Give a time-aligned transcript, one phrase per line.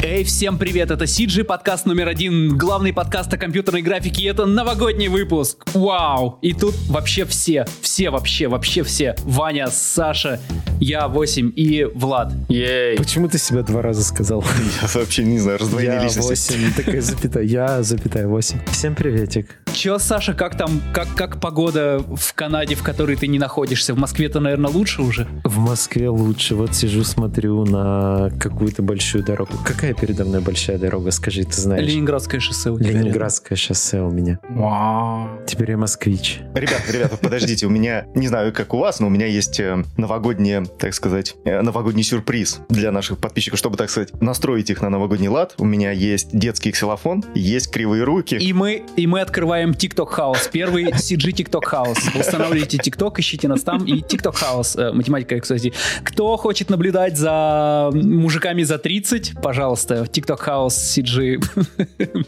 [0.00, 4.46] Эй, всем привет, это CG, подкаст номер один, главный подкаст о компьютерной графике, и это
[4.46, 5.64] новогодний выпуск.
[5.74, 6.38] Вау!
[6.40, 9.16] И тут вообще все, все вообще, вообще все.
[9.24, 10.38] Ваня, Саша,
[10.78, 12.32] я 8 и Влад.
[12.48, 12.96] Ей.
[12.96, 14.44] Почему ты себя два раза сказал?
[14.82, 16.52] Я вообще не знаю, раздвоение Я личности.
[16.52, 18.58] 8, такая запятая, я запятая 8.
[18.70, 19.58] Всем приветик.
[19.72, 23.94] Чё, Саша, как там, как, как погода в Канаде, в которой ты не находишься?
[23.94, 25.26] В Москве-то, наверное, лучше уже?
[25.44, 26.54] В Москве лучше.
[26.54, 29.52] Вот сижу, смотрю на какую-то большую дорогу.
[29.64, 31.86] Какая передо мной большая дорога, скажи, ты знаешь?
[31.86, 32.90] Ленинградское шоссе у тебя.
[32.90, 34.38] Ленинградское шоссе у меня.
[34.48, 35.28] Вау.
[35.46, 36.40] Теперь я москвич.
[36.54, 39.84] Ребята, ребята, подождите, у меня, не знаю, как у вас, но у меня есть э,
[39.96, 44.90] новогоднее, так сказать, э, новогодний сюрприз для наших подписчиков, чтобы, так сказать, настроить их на
[44.90, 45.54] новогодний лад.
[45.58, 48.36] У меня есть детский ксилофон, есть кривые руки.
[48.36, 50.50] И мы, и мы открываем TikTok House.
[50.52, 52.18] Первый CG TikTok House.
[52.18, 53.84] Устанавливайте TikTok, ищите нас там.
[53.84, 54.80] И TikTok House.
[54.80, 55.72] Э, математика, кстати.
[56.02, 61.42] Кто хочет наблюдать за мужиками за 30, пожалуйста, TikTok House CG.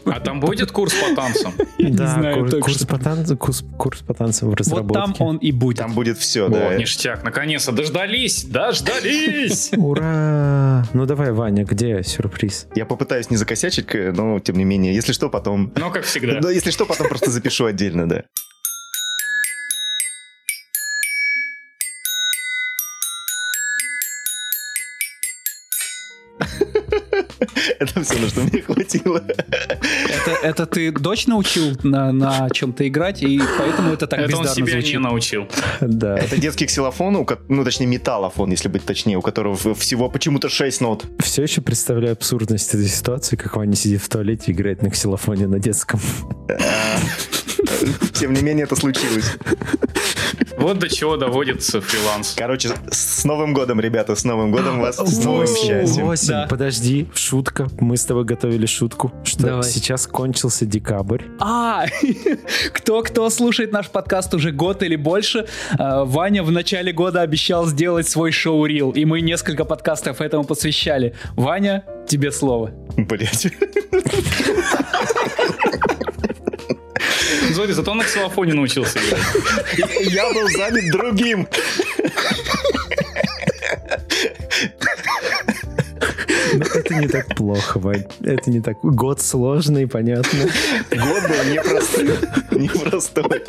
[0.05, 1.53] А там будет курс по танцам?
[1.79, 4.93] да, курс, по танцам, курс, курс по танцам в Вот разработке.
[4.93, 5.77] там он и будет.
[5.77, 6.75] Там будет все, Вот, да.
[6.75, 9.71] ништяк, наконец-то дождались, дождались!
[9.77, 10.85] Ура!
[10.93, 12.67] Ну давай, Ваня, где сюрприз?
[12.75, 15.71] Я попытаюсь не закосячить, но, тем не менее, если что, потом...
[15.75, 16.31] Ну, как всегда.
[16.41, 18.23] Да, если что, потом просто запишу отдельно, да.
[28.05, 29.23] все, на что мне хватило.
[29.27, 34.43] Это, это ты дочь научил на, на чем-то играть, и поэтому это так Это он
[34.43, 34.93] бездарно себя звучит.
[34.93, 35.47] не научил.
[35.81, 36.17] Да.
[36.17, 41.05] Это детский ксилофон, ну, точнее, металлофон, если быть точнее, у которого всего почему-то 6 нот.
[41.19, 45.47] Все еще представляю абсурдность этой ситуации, как Ваня сидит в туалете и играет на ксилофоне
[45.47, 45.99] на детском.
[48.13, 49.35] Тем не менее, это случилось.
[50.57, 52.33] Вот до чего доводится фриланс.
[52.37, 56.13] Короче, с Новым годом, ребята, с Новым годом вас, с новым счастьем.
[56.27, 56.47] Да.
[56.49, 57.67] Подожди, шутка.
[57.79, 59.63] Мы с тобой готовили шутку, что Давай.
[59.63, 61.23] сейчас кончился декабрь.
[61.39, 61.85] А,
[62.73, 68.07] кто-кто слушает наш подкаст уже год или больше, э, Ваня в начале года обещал сделать
[68.07, 71.15] свой шоу-рил, и мы несколько подкастов этому посвящали.
[71.35, 72.71] Ваня, тебе слово.
[72.97, 73.47] Блять.
[77.53, 79.23] Смотри, зато на ксилофоне научился играть.
[80.13, 81.47] Я был занят другим.
[86.53, 88.05] Но это не так плохо, Вань.
[88.23, 88.77] Это не так.
[88.81, 90.39] Год сложный, понятно.
[90.89, 92.17] Год был непростой.
[92.51, 93.43] Непростой.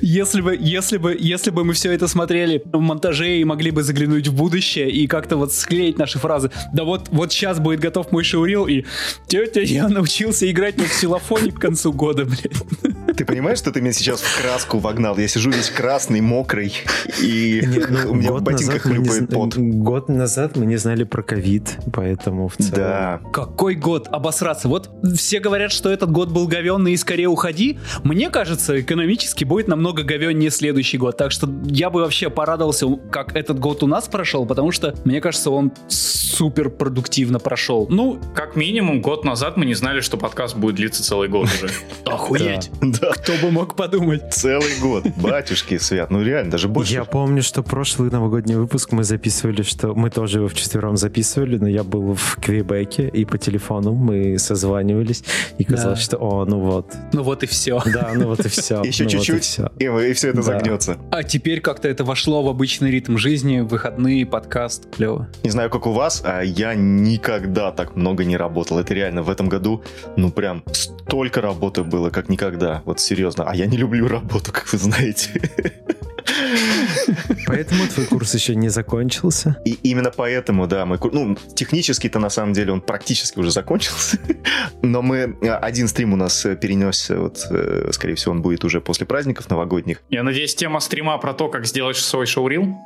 [0.00, 3.82] Если бы, если бы, если бы мы все это смотрели в монтаже и могли бы
[3.82, 6.50] заглянуть в будущее и как-то вот склеить наши фразы.
[6.72, 8.84] Да вот, вот сейчас будет готов мой шоурил, и
[9.26, 12.95] тетя, я научился играть на ксилофоне к концу года, блядь.
[13.16, 15.16] Ты понимаешь, что ты меня сейчас в краску вогнал?
[15.16, 16.74] Я сижу весь красный, мокрый,
[17.22, 17.62] и
[18.06, 19.56] у меня в ботинках хлюпает пот.
[19.56, 22.74] год назад мы не знали про ковид, поэтому в целом...
[22.74, 23.20] Да.
[23.32, 24.68] Какой год обосраться?
[24.68, 27.78] Вот все говорят, что этот год был говенный и скорее уходи.
[28.04, 31.16] Мне кажется, экономически будет намного говеннее следующий год.
[31.16, 35.22] Так что я бы вообще порадовался, как этот год у нас прошел, потому что, мне
[35.22, 37.86] кажется, он супер продуктивно прошел.
[37.88, 41.70] Ну, Как минимум, год назад мы не знали, что подкаст будет длиться целый год уже.
[42.04, 42.70] охуеть.
[42.82, 43.05] Да.
[43.12, 44.32] Кто бы мог подумать.
[44.32, 45.06] Целый год.
[45.16, 46.10] Батюшки свят.
[46.10, 46.92] Ну реально, даже больше.
[46.94, 51.68] Я помню, что прошлый новогодний выпуск мы записывали, что мы тоже его вчетвером записывали, но
[51.68, 55.24] я был в Квебеке, и по телефону мы созванивались,
[55.58, 56.04] и казалось, Да.
[56.04, 57.80] что, о, ну вот, Ну вот и все.
[57.86, 58.82] да, ну вот и все.
[58.82, 59.70] Еще чуть-чуть, все.
[59.78, 60.42] и, и все это Да.
[60.42, 60.98] загнется.
[61.10, 65.28] А теперь как-то это вошло в обычный ритм жизни, выходные, подкаст, клево.
[65.44, 68.78] Не знаю, как у вас, а я никогда так много не работал.
[68.78, 69.82] Это реально в этом году,
[70.16, 72.82] ну прям столько работы было, как никогда.
[72.84, 73.44] Вот серьезно.
[73.48, 75.40] А я не люблю работу, как вы знаете.
[77.46, 79.56] Поэтому твой курс еще не закончился.
[79.64, 80.98] И именно поэтому, да, мы...
[81.12, 84.18] Ну, технически-то на самом деле он практически уже закончился.
[84.82, 85.36] Но мы...
[85.40, 89.06] э, Один стрим у нас э, перенесся, вот, э, скорее всего, он будет уже после
[89.06, 90.02] праздников новогодних.
[90.10, 92.76] Я надеюсь, тема стрима про то, как сделать свой шоурил.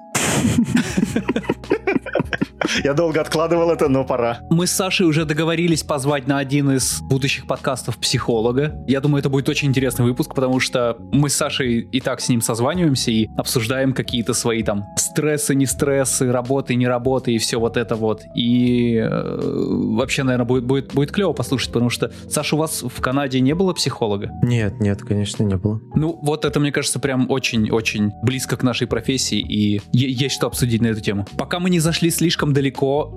[2.84, 4.38] Я долго откладывал это, но пора.
[4.50, 8.74] Мы с Сашей уже договорились позвать на один из будущих подкастов психолога.
[8.86, 12.28] Я думаю, это будет очень интересный выпуск, потому что мы с Сашей и так с
[12.28, 17.58] ним созваниваемся и обсуждаем какие-то свои там стрессы, не стрессы, работы, не работы и все
[17.58, 18.22] вот это вот.
[18.34, 23.00] И э, вообще, наверное, будет, будет, будет клево послушать, потому что, Саша, у вас в
[23.00, 24.30] Канаде не было психолога?
[24.42, 25.80] Нет, нет, конечно, не было.
[25.94, 30.80] Ну, вот это, мне кажется, прям очень-очень близко к нашей профессии, и есть что обсудить
[30.80, 31.26] на эту тему.
[31.36, 32.59] Пока мы не зашли слишком далеко.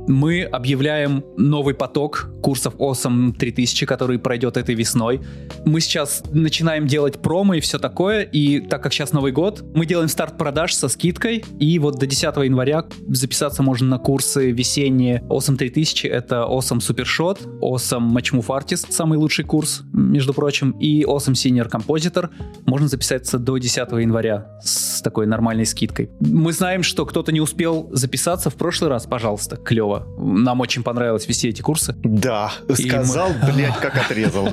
[0.08, 5.22] Мы объявляем новый поток курсов Awesome 3000, который пройдет этой весной.
[5.66, 9.86] Мы сейчас начинаем делать промо и все такое, и так как сейчас Новый год, мы
[9.86, 15.24] делаем старт продаж со скидкой, и вот до 10 января записаться можно на курсы весенние
[15.30, 21.04] Awesome 3000, это Awesome Super Shot, Awesome Matchmove Artist, самый лучший курс, между прочим, и
[21.04, 22.30] Awesome Senior Compositor.
[22.66, 26.10] Можно записаться до 10 января с такой нормальной скидкой.
[26.20, 30.08] Мы знаем, что кто-то не успел записаться в прошлый раз, пожалуйста, клево.
[30.18, 31.96] Нам очень понравилось вести эти курсы.
[32.04, 34.50] Да, сказал, мы- блядь, как отрезал.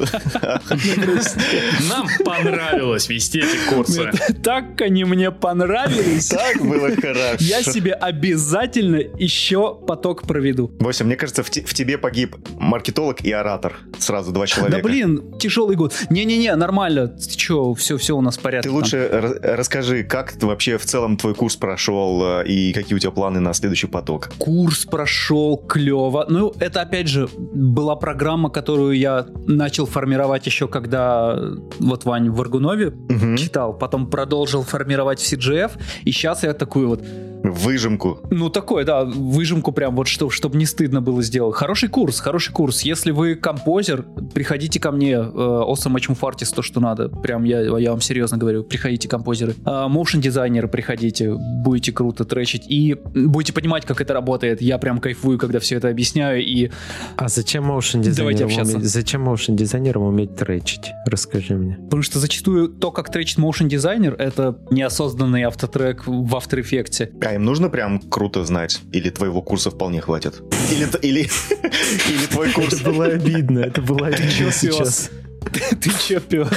[1.88, 4.10] Нам понравилось вести эти курсы.
[4.42, 6.28] Так они мне понравились.
[6.28, 7.36] Так было хорошо.
[7.40, 10.70] Я себе обязательно еще поток проведу.
[10.80, 13.76] Вася, мне кажется, в, те- в тебе погиб маркетолог и оратор.
[13.98, 14.76] Сразу два человека.
[14.78, 15.94] Да блин, тяжелый год.
[16.10, 17.08] Не-не-не, нормально.
[17.08, 18.68] Ты че, все, все у нас в порядке.
[18.68, 22.94] Ты лучше ра- расскажи, как ты вообще в целом твой курс прошел э, и какие
[22.94, 24.30] у тебя планы на следующий поток?
[24.38, 26.26] Курс прошел клево.
[26.28, 32.30] Ну, это опять же была программа, которую я начал формировать еще когда э, вот Вань
[32.30, 33.36] в Аргунове Мгм.
[33.36, 35.72] читал, потом продолжил формировать в CGF,
[36.04, 37.02] и сейчас я такую вот,
[37.42, 38.20] Выжимку.
[38.30, 41.56] ну такой, да, выжимку прям вот, что, чтобы не стыдно было сделать.
[41.56, 42.82] Хороший курс, хороший курс.
[42.82, 44.04] Если вы композер,
[44.34, 47.08] приходите ко мне, э, Awesome Matchmove Artist, то, что надо.
[47.08, 49.54] Прям я, я вам серьезно говорю, приходите композеры.
[49.64, 54.60] А, Motion дизайнеры приходите, будете круто тречить и будете понимать, как это работает.
[54.60, 56.70] Я прям кайфую, когда все это объясняю, и
[57.16, 60.92] А зачем motion Давайте дизайнерам уметь, зачем motion дизайнерам уметь тречить?
[61.06, 61.76] Расскажи мне.
[61.84, 67.08] Потому что зачастую то, как тречит motion дизайнер, это неосознанный автотрек в After Effects.
[67.30, 68.80] А им нужно прям круто знать?
[68.90, 70.42] Или твоего курса вполне хватит?
[70.72, 71.20] Или, или,
[72.08, 72.80] или твой курс?
[72.80, 75.10] Это было обидно, это было обидно сейчас.
[75.80, 76.48] Ты че, пес?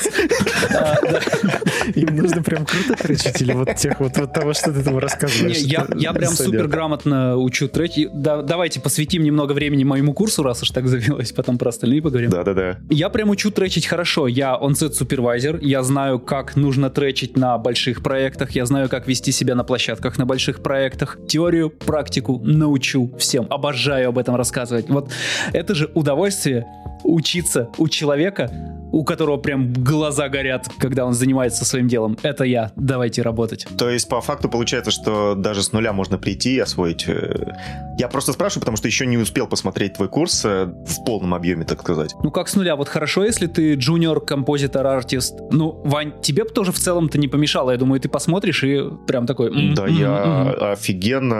[1.95, 4.99] Им нужно прям круто тречить или вот тех вот, вот того, что ты там Не,
[4.99, 5.57] рассказываешь?
[5.57, 8.09] я, прям супер грамотно учу треки.
[8.13, 12.29] Да, давайте посвятим немного времени моему курсу, раз уж так завелось, потом про остальные поговорим.
[12.29, 12.79] Да-да-да.
[12.89, 14.27] Я прям учу тречить хорошо.
[14.27, 19.31] Я on-set супервайзер, я знаю, как нужно тречить на больших проектах, я знаю, как вести
[19.31, 21.17] себя на площадках на больших проектах.
[21.27, 23.47] Теорию, практику научу всем.
[23.49, 24.89] Обожаю об этом рассказывать.
[24.89, 25.09] Вот
[25.53, 26.65] это же удовольствие
[27.03, 28.51] учиться у человека,
[28.93, 32.15] у которого прям глаза горят, когда он занимается своим делом.
[32.21, 32.71] Это я.
[32.75, 33.65] Давайте работать.
[33.75, 37.05] То есть, по факту, получается, что даже с нуля можно прийти и освоить.
[37.07, 37.53] э,
[37.97, 41.65] Я просто спрашиваю, потому что еще не успел посмотреть твой курс э, в полном объеме,
[41.65, 42.13] так сказать.
[42.23, 42.75] Ну как с нуля?
[42.75, 45.33] Вот хорошо, если ты джуниор композитор артист.
[45.51, 47.71] Ну, Вань, тебе бы тоже в целом-то не помешало.
[47.71, 49.73] Я думаю, ты посмотришь и прям такой...
[49.73, 51.35] Да, я офигенно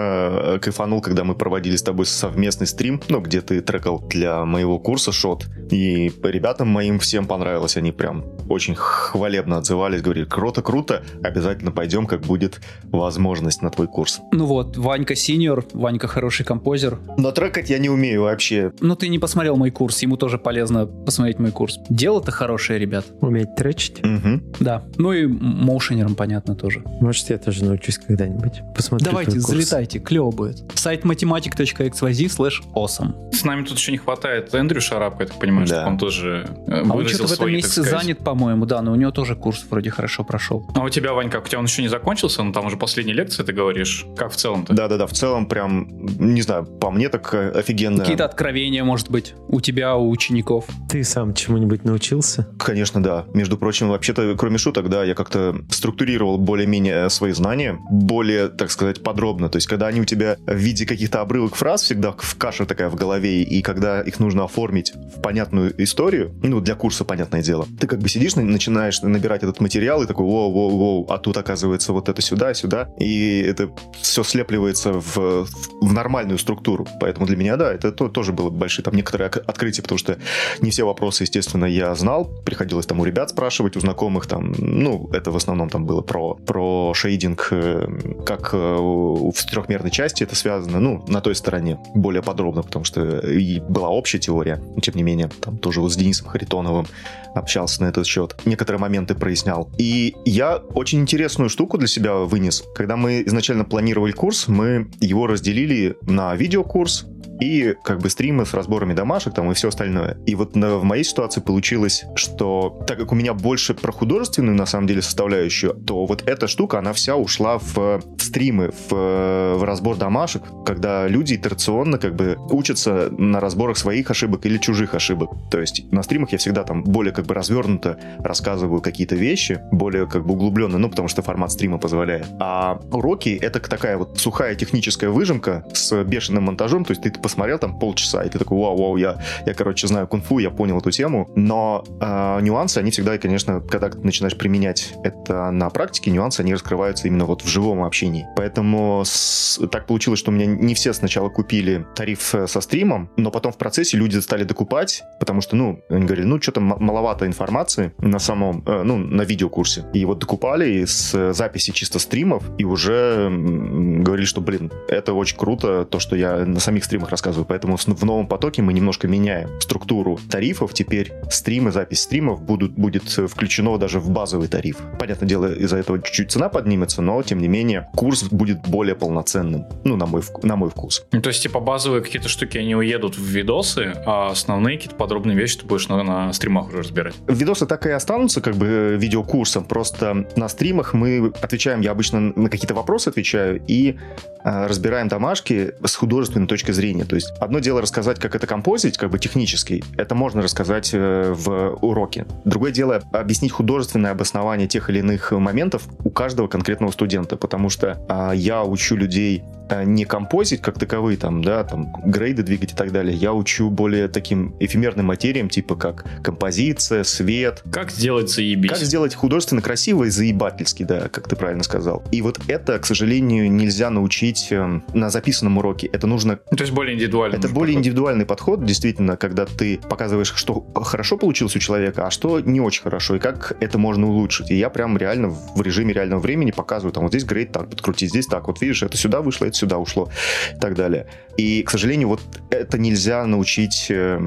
[0.56, 4.80] э, кайфанул, когда мы проводили с тобой совместный стрим, ну, где ты трекал для моего
[4.80, 5.46] курса шот.
[5.70, 7.43] И ребятам моим всем понравилось.
[7.76, 14.20] Они прям очень хвалебно отзывались, говорили, круто-круто, обязательно пойдем, как будет возможность на твой курс.
[14.32, 17.00] Ну вот, Ванька синьор, Ванька хороший композер.
[17.18, 18.72] Но трекать я не умею вообще.
[18.80, 21.80] Ну ты не посмотрел мой курс, ему тоже полезно посмотреть мой курс.
[21.90, 23.06] Дело-то хорошее, ребят.
[23.22, 24.04] Уметь тречить?
[24.04, 24.44] Мгм.
[24.60, 24.84] Да.
[24.98, 26.82] Ну и моушенером, понятно, тоже.
[27.02, 28.62] Может, я тоже научусь когда-нибудь.
[28.76, 29.52] Посмотрю Давайте, твой курс.
[29.54, 30.64] залетайте, клево будет.
[30.76, 33.32] Сайт mathematic.xyz slash awesome.
[33.34, 35.76] С нами тут еще не хватает Эндрю Шарапка, я так понимаю, Да.
[35.76, 39.12] чтобы он тоже э, А что-то в этом месяце занят, по-моему, да, но у него
[39.12, 40.70] тоже курс вроде хорошо прошел.
[40.76, 41.46] А у тебя, Вань, как?
[41.46, 44.06] У тебя он еще не закончился, но там уже последняя лекция, ты говоришь.
[44.18, 44.74] Как в целом-то?
[44.74, 45.88] Да-да-да, в целом прям,
[46.18, 48.00] не знаю, по мне так офигенно.
[48.00, 50.66] Какие-то откровения, может быть, у тебя, у учеников.
[50.90, 52.48] Ты сам чему-нибудь научился?
[52.60, 53.26] Конечно, да.
[53.34, 59.04] Между прочим, вообще-то, кроме шуток, да, я как-то структурировал более-менее свои знания, более, так сказать,
[59.04, 59.50] подробно.
[59.50, 62.90] То есть, когда они у тебя в виде каких-то обрывок фраз, всегда в каша такая
[62.90, 67.68] в голове, и когда их нужно оформить в понятную историю, ну, для курса, понятное дело,
[67.80, 71.94] ты как бы сидишь, на- начинаешь набирать этот материал, и такой, воу-воу-воу, а тут, оказывается,
[71.94, 73.70] вот это сюда, сюда, и это
[74.02, 75.46] все слепливается в,
[75.82, 76.88] в нормальную структуру.
[77.00, 80.18] Поэтому для меня, да, это то- тоже было большие там некоторые открытия, потому что
[80.62, 82.30] не все вопросы, естественно, я знал.
[82.46, 84.54] Приходилось там у ребят спрашивать, у знакомых там.
[84.58, 87.88] Ну, это в основном там было про, про шейдинг, э,
[88.26, 93.20] как э, в трехмерной части это связано, ну, на той стороне более подробно, потому что
[93.20, 96.88] и была общая теория, но тем не менее, там тоже вот с Денисом Харитоновым
[97.36, 98.36] общался на этот счет.
[98.46, 99.70] Некоторые моменты прояснял.
[99.78, 102.64] И я очень интересную штуку для себя вынес.
[102.76, 107.06] Когда мы изначально планировали курс, мы его разделили на видеокурс
[107.40, 110.18] и как бы стримы с разборами домашек там и все остальное.
[110.26, 114.56] И вот на, в моей ситуации получилось, что так как у меня больше про художественную
[114.56, 119.64] на самом деле составляющую, то вот эта штука, она вся ушла в, стримы, в, в
[119.64, 125.32] разбор домашек, когда люди итерационно как бы учатся на разборах своих ошибок или чужих ошибок.
[125.52, 130.08] То есть на стримах я всегда там более как бы развернуто рассказываю какие-то вещи, более
[130.08, 132.28] как бы углубленно, ну потому что формат стрима позволяет.
[132.40, 137.60] А уроки это такая вот сухая техническая выжимка с бешеным монтажом, то есть ты посмотрел
[137.60, 140.92] там полчаса, и ты такой, вау, вау, я, я короче, знаю кунг-фу, я понял эту
[140.92, 146.42] тему, но э, нюансы, они всегда, конечно, когда ты начинаешь применять это на практике, нюансы,
[146.42, 148.28] они раскрываются именно вот в живом общении.
[148.36, 153.10] Поэтому с, так получилось, что у меня не все сначала купили тариф э, со стримом,
[153.18, 157.26] но потом в процессе люди стали докупать, потому что, ну, они говорили, ну, что-то маловато
[157.26, 159.86] информации на самом, э, ну, на видеокурсе.
[159.94, 165.86] И вот докупали с записи чисто стримов, и уже говорили, что, блин, это очень круто,
[165.86, 167.46] то, что я на самих стримах рассказываю.
[167.46, 170.74] Поэтому в новом потоке мы немножко меняем структуру тарифов.
[170.74, 174.78] Теперь стримы, запись стримов будут, будет включено даже в базовый тариф.
[175.00, 179.66] Понятное дело, из-за этого чуть-чуть цена поднимется, но, тем не менее, курс будет более полноценным.
[179.84, 181.06] Ну, на мой, на мой вкус.
[181.12, 185.38] Ну, то есть, типа, базовые какие-то штуки, они уедут в видосы, а основные какие-то подробные
[185.38, 187.16] вещи ты будешь на, на стримах разбирать.
[187.28, 189.66] Видосы так и останутся, как бы, видеокурсом.
[189.66, 193.98] Просто на стримах мы отвечаем, я обычно на какие-то вопросы отвечаю, и
[194.44, 197.06] э, разбираем домашки с художественной точки зрения.
[197.06, 201.34] То есть одно дело рассказать, как это композить, как бы технически, это можно рассказать э,
[201.36, 202.26] в уроке.
[202.46, 208.00] Другое дело объяснить художественное обоснование тех или иных моментов у каждого конкретного студента, потому что
[208.10, 212.76] э, я учу людей э, не композить как таковые, там, да, там, грейды двигать и
[212.76, 213.16] так далее.
[213.16, 217.64] Я учу более таким эфемерным материям, типа как композиция, свет.
[217.72, 218.72] Как сделать заебись.
[218.72, 222.04] Как сделать художественно красиво и заебательски, да, как ты правильно сказал.
[222.12, 225.88] И вот это, к сожалению, нельзя научить э, на записанном уроке.
[225.88, 226.38] Это нужно...
[226.38, 227.38] То есть более индивидуальный.
[227.38, 227.80] Это более подход.
[227.80, 232.84] индивидуальный подход, действительно, когда ты показываешь, что хорошо получилось у человека, а что не очень
[232.84, 234.52] хорошо, и как это можно улучшить.
[234.52, 238.10] И я прям реально в режиме реального времени показываю, там вот здесь грейд так подкрутить,
[238.10, 240.10] здесь так, вот видишь, это сюда вышло, сюда ушло
[240.56, 241.08] и так далее.
[241.38, 244.20] И, к сожалению, вот это нельзя научить э,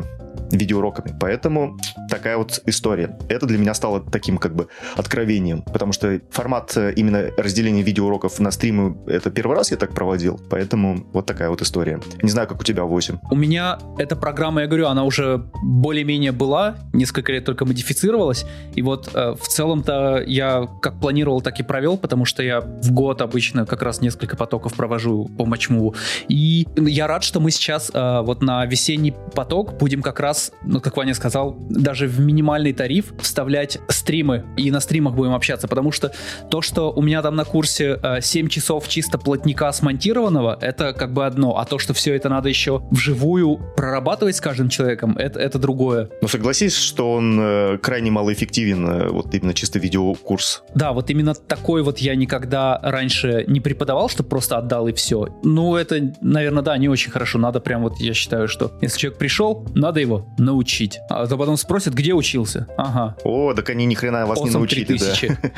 [0.50, 1.16] видеоуроками.
[1.18, 1.78] Поэтому
[2.10, 3.18] такая вот история.
[3.28, 8.38] Это для меня стало таким как бы откровением, потому что формат э, именно разделения видеоуроков
[8.40, 12.00] на стримы это первый раз я так проводил, поэтому вот такая вот история.
[12.22, 13.18] Не знаю, как у тебя 8.
[13.30, 18.82] У меня эта программа, я говорю, она уже более-менее была, несколько лет только модифицировалась, и
[18.82, 23.22] вот э, в целом-то я как планировал, так и провел, потому что я в год
[23.22, 25.94] обычно как раз несколько потоков провожу по матчмуву,
[26.28, 30.52] и я рад, что мы сейчас э, вот на весенний поток будем как раз раз,
[30.62, 35.66] ну, как Ваня сказал, даже в минимальный тариф вставлять стримы, и на стримах будем общаться,
[35.68, 36.12] потому что
[36.50, 41.12] то, что у меня там на курсе э, 7 часов чисто плотника смонтированного, это как
[41.12, 45.40] бы одно, а то, что все это надо еще вживую прорабатывать с каждым человеком, это,
[45.40, 46.10] это другое.
[46.20, 50.62] Ну, согласись, что он э, крайне малоэффективен, э, вот именно чисто видеокурс.
[50.74, 55.28] Да, вот именно такой вот я никогда раньше не преподавал, что просто отдал и все.
[55.42, 57.38] Ну, это, наверное, да, не очень хорошо.
[57.38, 61.00] Надо прям вот, я считаю, что если человек пришел, надо его научить.
[61.08, 62.66] А то потом спросят, где учился.
[62.76, 63.16] Ага.
[63.24, 65.28] О, так они ни хрена вас Awesome не научили, 3000.
[65.28, 65.50] да.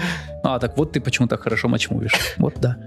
[0.43, 2.13] А, так вот ты почему так хорошо матчмувишь.
[2.39, 2.79] Вот да.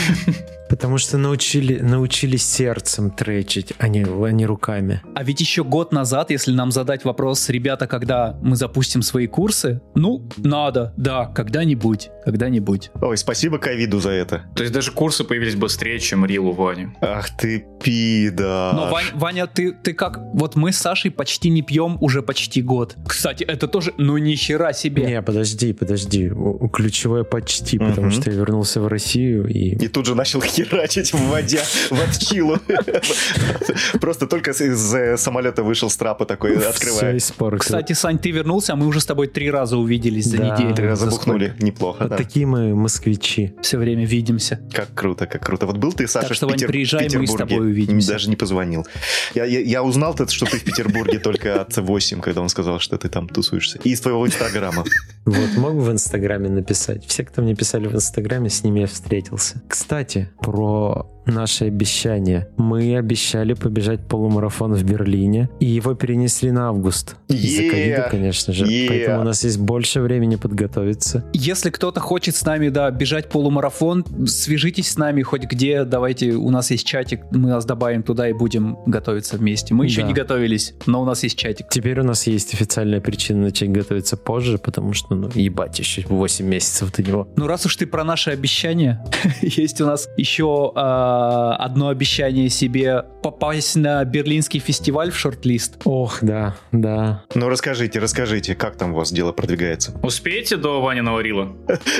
[0.68, 5.02] Потому что научили, научили сердцем тречить, а не, а не руками.
[5.14, 9.80] А ведь еще год назад, если нам задать вопрос, ребята, когда мы запустим свои курсы,
[9.94, 12.90] ну, надо, да, когда-нибудь, когда-нибудь.
[13.00, 14.42] Ой, спасибо ковиду за это.
[14.54, 16.88] То есть даже курсы появились быстрее, чем Рил у Вани.
[17.00, 18.72] Ах ты пида.
[18.74, 20.18] Но, Вань, Ваня, ты, ты как?
[20.34, 22.96] Вот мы с Сашей почти не пьем уже почти год.
[23.06, 25.04] Кстати, это тоже, ну ни хера себе.
[25.04, 26.30] Не, подожди, подожди.
[26.72, 29.76] Ключевое почти, потому что я вернулся в Россию и...
[29.84, 32.58] И тут же начал херачить, вводя в отчилу.
[34.00, 37.18] Просто только из самолета вышел с трапа такой, открывая.
[37.58, 40.74] Кстати, Сань, ты вернулся, а мы уже с тобой три раза увиделись за неделю.
[40.74, 42.06] Три раза бухнули, неплохо.
[42.08, 43.54] Вот такие мы москвичи.
[43.62, 44.60] Все время видимся.
[44.72, 45.66] Как круто, как круто.
[45.66, 48.12] Вот был ты, Саша, так что, Вань, приезжай, мы с тобой увидимся.
[48.12, 48.86] Даже не позвонил.
[49.34, 52.98] Я, я, я узнал, что ты в Петербурге только от 8, когда он сказал, что
[52.98, 53.78] ты там тусуешься.
[53.84, 54.84] И из твоего инстаграма.
[55.24, 57.04] Вот, могу в инстаграме написать.
[57.06, 59.62] Все, кто мне писали в инстаграме, с ними я встретился.
[59.68, 62.48] Кстати, про наше обещание.
[62.56, 67.16] Мы обещали побежать полумарафон в Берлине, и его перенесли на август.
[67.28, 68.64] Из-за yeah, ковида, конечно же.
[68.64, 68.88] Yeah.
[68.88, 71.24] Поэтому у нас есть больше времени подготовиться.
[71.32, 76.50] Если кто-то хочет с нами, да, бежать полумарафон, свяжитесь с нами хоть где, давайте, у
[76.50, 79.74] нас есть чатик, мы нас добавим туда и будем готовиться вместе.
[79.74, 80.08] Мы еще да.
[80.08, 81.68] не готовились, но у нас есть чатик.
[81.70, 86.46] Теперь у нас есть официальная причина начать готовиться позже, потому что, ну, ебать, еще 8
[86.46, 87.28] месяцев до него.
[87.36, 89.04] Ну, раз уж ты про наши обещания,
[89.42, 91.17] есть у нас еще а,
[91.56, 95.78] одно обещание себе попасть на берлинский фестиваль в шорт-лист.
[95.84, 97.22] Ох, да, да.
[97.34, 99.92] Ну, расскажите, расскажите, как там у вас дело продвигается?
[100.02, 101.52] Успеете до Вани Наварила?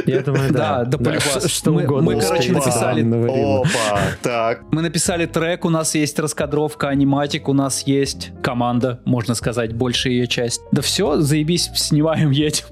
[0.06, 0.84] Я думаю, да.
[0.84, 1.42] Да, да, полюбас.
[1.42, 2.12] Ш- Что Мы- угодно.
[2.14, 3.02] мы, короче, написали-.
[3.02, 4.62] Опа, так.
[4.72, 10.12] Мы написали трек, у нас есть раскадровка, аниматик, у нас есть команда, можно сказать, большая
[10.12, 10.60] ее часть.
[10.72, 12.66] Да все, заебись, снимаем, едем.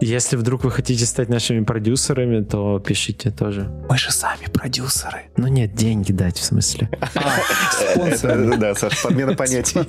[0.00, 3.70] Если вдруг вы хотите стать нашими продюсерами, то пишите тоже.
[3.88, 5.30] Мы же сами продюсеры.
[5.36, 6.88] Ну нет, деньги дать, в смысле.
[7.14, 8.46] А, спонсоры.
[8.46, 9.80] Это, да, Саш, подмена понятий.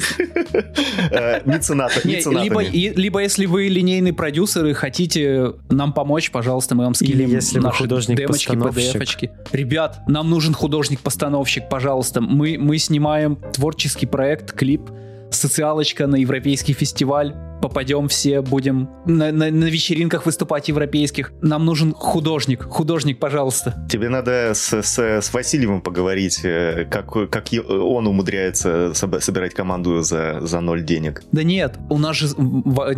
[1.11, 2.65] Э, Мецената, Не, либо, меценатами.
[2.65, 7.35] и- либо если вы линейный продюсер и хотите нам помочь, пожалуйста, мы вам скинем Или
[7.35, 8.51] если наши демочки.
[8.51, 9.29] PDF-очки.
[9.51, 12.21] Ребят, нам нужен художник-постановщик, пожалуйста.
[12.21, 14.89] Мы, мы снимаем творческий проект, клип,
[15.31, 17.33] социалочка на европейский фестиваль.
[17.67, 21.31] Попадем все, будем на, на- на вечеринках выступать европейских.
[21.41, 22.63] Нам нужен художник.
[22.63, 23.87] Художник, пожалуйста.
[23.89, 30.01] Тебе надо с, с- с Васильевым поговорить, э, как, как он умудряется соб- собирать команду
[30.01, 31.23] за, за ноль денег.
[31.31, 32.27] Да нет, у нас же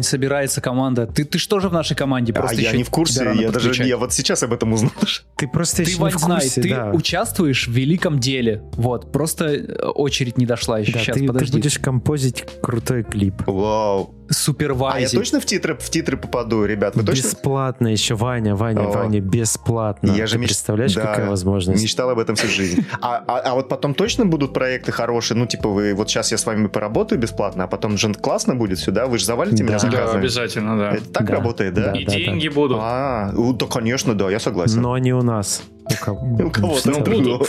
[0.02, 1.06] собирается команда.
[1.06, 2.34] Ты, ты что же в нашей команде?
[2.34, 4.92] а Просто я еще не в курсе, я даже я вот сейчас об этом узнал.
[5.38, 6.92] Ты просто Ты, еще Вань, не в знай, курсе, ты да.
[6.92, 8.64] участвуешь в великом деле.
[8.78, 10.94] Вот, просто э, очередь не дошла еще.
[10.94, 11.52] Да, Сейчас, ты, ты подожди.
[11.58, 13.44] будешь композить крутой клип.
[13.46, 14.16] Вау.
[14.28, 15.20] А я Супервайзить.
[15.20, 16.96] точно в титры, в титры попаду, ребят?
[16.96, 18.92] Вы точно Бесплатно еще, Ваня, Ваня, О.
[18.92, 20.12] Ваня, бесплатно.
[20.12, 21.02] Я же Ты меч- представляешь, Да.
[21.02, 21.82] какая возможность?
[21.84, 22.84] мечтал об этом всю жизнь?
[23.02, 25.38] А, а, а вот потом точно будут проекты хорошие?
[25.38, 28.80] Ну, типа, вы вот сейчас я с вами поработаю бесплатно, а потом же классно будет
[28.80, 29.06] сюда?
[29.06, 29.84] Вы же завалите меня Да.
[29.86, 30.20] Да, заказами?
[30.20, 30.92] обязательно, да.
[30.96, 31.34] Это так Да.
[31.34, 31.92] работает, да?
[31.92, 32.00] Да.
[32.00, 32.78] И деньги будут.
[32.82, 34.82] А, да, конечно, да, я согласен.
[34.82, 35.62] Но не у нас.
[35.90, 37.46] У кого- У кого-то Ну, другого.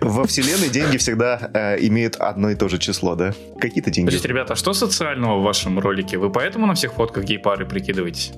[0.00, 3.32] Во вселенной деньги всегда э, имеют одно и то же число, да?
[3.60, 4.06] Какие-то деньги.
[4.08, 6.18] Подождите, ребята, а что социального в вашем ролике?
[6.18, 8.32] Вы поэтому на всех фотках гей-пары прикидываетесь?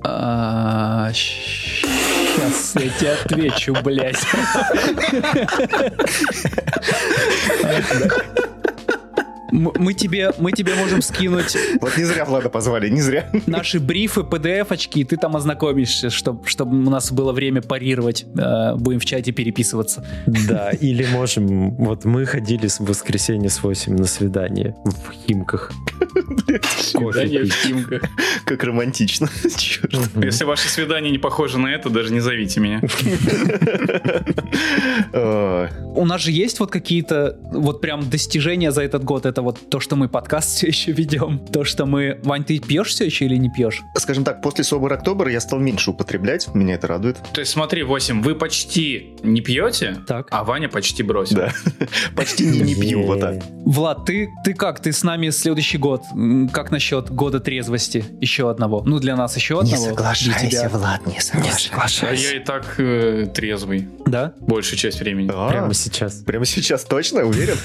[1.15, 4.17] Сейчас я тебе отвечу, блядь.
[9.55, 13.31] Мы тебе, мы тебе можем скинуть Вот не зря Влада позвали, не зря.
[13.47, 18.27] наши брифы, PDF-очки, и ты там ознакомишься, чтобы у нас было время парировать.
[18.37, 20.05] Э, Будем в чате переписываться.
[20.27, 21.71] Да, или можем...
[21.77, 25.71] Вот мы ходили с воскресенья с 8 на свидание в Химках.
[26.81, 28.03] Свидание в Химках.
[28.45, 29.29] Как романтично.
[30.23, 32.81] Если ваше свидание не похоже на это, даже не зовите меня.
[35.95, 39.27] У нас же есть вот какие-то вот прям достижения за этот год.
[39.27, 41.39] Это вот то, что мы подкаст все еще ведем.
[41.39, 42.21] То, что мы...
[42.25, 43.83] Вань, ты пьешь все еще или не пьешь?
[43.97, 47.19] Скажем так, после Собор Октобера я стал меньше употреблять, меня это радует.
[47.33, 50.29] То есть смотри, 8, вы почти не пьете, Так.
[50.31, 51.37] а Ваня почти бросил.
[51.37, 51.53] Да.
[52.17, 53.43] Почти не, не пью, вот так.
[53.65, 54.81] Влад, ты, ты как?
[54.81, 56.03] Ты с нами следующий год.
[56.53, 58.05] Как насчет года трезвости?
[58.21, 58.83] Еще одного.
[58.85, 59.95] Ну, для нас еще одного.
[59.95, 60.15] Для
[60.49, 60.69] тебя.
[60.69, 62.09] Влад, не соглашайся.
[62.09, 64.35] А я и так э, трезвый Да?
[64.41, 65.31] большую часть времени.
[65.33, 66.15] А, Прямо сейчас.
[66.23, 67.57] Прямо сейчас точно, уверен?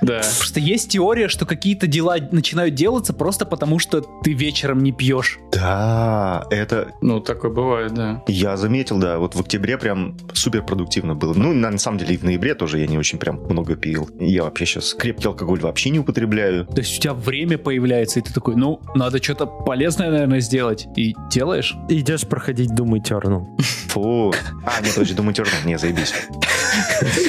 [0.00, 0.20] Да.
[0.38, 5.38] Просто есть теория, что какие-то дела начинают делаться просто потому, что ты вечером не пьешь.
[5.52, 8.22] Да, это Ну, такое бывает, да.
[8.26, 11.34] я заметил, да, вот в октябре прям супер продуктивно было.
[11.34, 14.08] Ну, на, на самом деле и в ноябре тоже я не очень прям много пил.
[14.18, 16.66] Я вообще сейчас крепкий алкоголь вообще не употребляю.
[16.66, 20.86] То есть у тебя время появляется, и ты такой, ну, надо что-то полезное, наверное, сделать.
[20.96, 21.74] И делаешь.
[21.88, 23.44] Идешь проходить Doom Eternal.
[23.88, 24.32] Фу.
[24.64, 25.52] А, нет, подожди, думаю, тернул.
[25.64, 26.12] Не, заебись.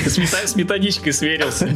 [0.06, 1.68] С методичкой сверился.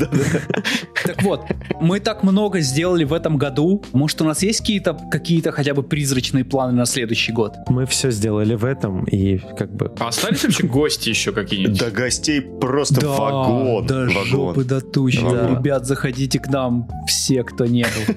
[1.05, 1.45] Так вот,
[1.81, 3.83] мы так много сделали в этом году.
[3.93, 7.53] Может, у нас есть какие-то какие хотя бы призрачные планы на следующий год?
[7.69, 9.93] Мы все сделали в этом, и как бы...
[9.99, 11.79] А остались вообще гости еще какие-нибудь?
[11.79, 13.85] До гостей просто вагон.
[13.85, 14.25] до вагон.
[14.25, 15.21] жопы до тучи.
[15.21, 15.49] Да.
[15.49, 18.15] Ребят, заходите к нам, все, кто не был.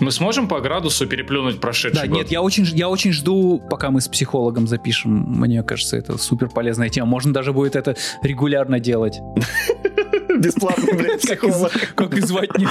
[0.00, 2.18] Мы сможем по градусу переплюнуть прошедший Да, год?
[2.18, 5.12] нет, я очень, я очень жду, пока мы с психологом запишем.
[5.12, 7.06] Мне кажется, это супер полезная тема.
[7.08, 9.18] Можно даже будет это регулярно делать.
[10.42, 11.72] Бесплатно, блядь, Как, из, психолог.
[11.94, 12.66] как и звать не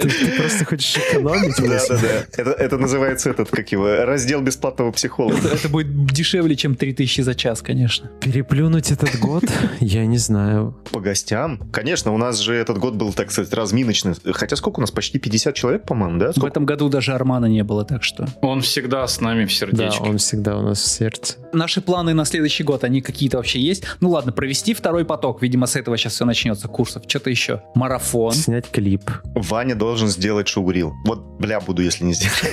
[0.00, 1.56] Ты, ты просто хочешь экономить?
[1.56, 1.94] Да, Вася?
[1.94, 2.42] да, да.
[2.42, 5.36] Это, это называется этот, как его, раздел бесплатного психолога.
[5.36, 8.10] Это, это будет дешевле, чем 3000 за час, конечно.
[8.20, 9.44] Переплюнуть этот год?
[9.80, 10.76] Я не знаю.
[10.90, 11.58] По гостям?
[11.72, 14.14] Конечно, у нас же этот год был, так сказать, разминочный.
[14.32, 14.90] Хотя сколько у нас?
[14.90, 16.32] Почти 50 человек, по-моему, да?
[16.34, 18.26] В этом году даже Армана не было, так что...
[18.42, 20.02] Он всегда с нами в Да, сердечке.
[20.04, 21.36] он всегда у нас в сердце.
[21.52, 23.84] Наши планы на следующий год, они какие-то вообще есть?
[24.00, 25.42] Ну ладно, провести второй поток.
[25.42, 27.04] Видимо, с этого сейчас все начнется, курсов.
[27.06, 27.62] Что-то еще.
[27.74, 28.32] Марафон.
[28.32, 29.10] Снять клип.
[29.34, 30.92] Ваня должен сделать шоурил.
[31.04, 32.52] Вот, бля, буду, если не сделать.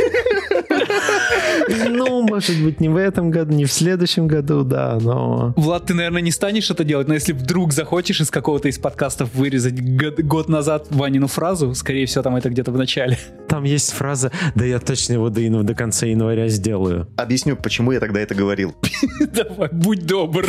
[1.90, 5.54] Ну, может быть, не в этом году, не в следующем году, да, но...
[5.56, 9.34] Влад, ты, наверное, не станешь это делать, но если вдруг захочешь из какого-то из подкастов
[9.36, 13.18] вырезать год, год назад Ванину фразу, скорее всего, там это где-то в начале.
[13.48, 17.08] Там есть фраза «Да я точно его до, до конца января сделаю».
[17.18, 18.76] Объясню, почему я тогда это говорил.
[19.20, 20.48] Давай, будь добр.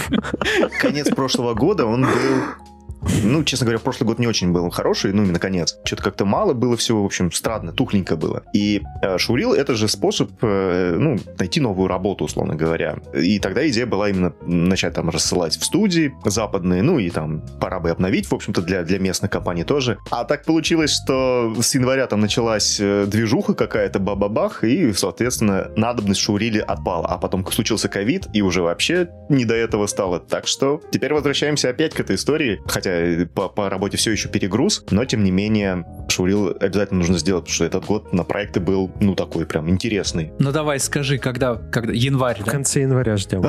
[0.81, 2.70] Конец прошлого года он был
[3.25, 5.79] ну, честно говоря, прошлый год не очень был хороший, ну, именно конец.
[5.85, 8.43] Что-то как-то мало было всего, в общем, странно, тухленько было.
[8.53, 12.97] И э, Шурил— это же способ, э, ну, найти новую работу, условно говоря.
[13.15, 17.81] И тогда идея была именно начать там рассылать в студии западные, ну, и там пора
[17.81, 19.99] бы обновить, в общем-то, для, для местных компаний тоже.
[20.11, 26.21] А так получилось, что с января там началась э, движуха какая-то, бабабах, и, соответственно, надобность
[26.21, 27.07] Шурили отпала.
[27.07, 30.21] А потом случился ковид, и уже вообще не до этого стало.
[30.21, 32.90] Так что теперь возвращаемся опять к этой истории, хотя
[33.35, 37.55] по, по работе все еще перегруз, но тем не менее Шурил обязательно нужно сделать, потому
[37.55, 40.33] что этот год на проекты был, ну, такой прям интересный.
[40.39, 42.51] Ну давай скажи, когда, когда январь, В да?
[42.51, 43.43] конце января ждем.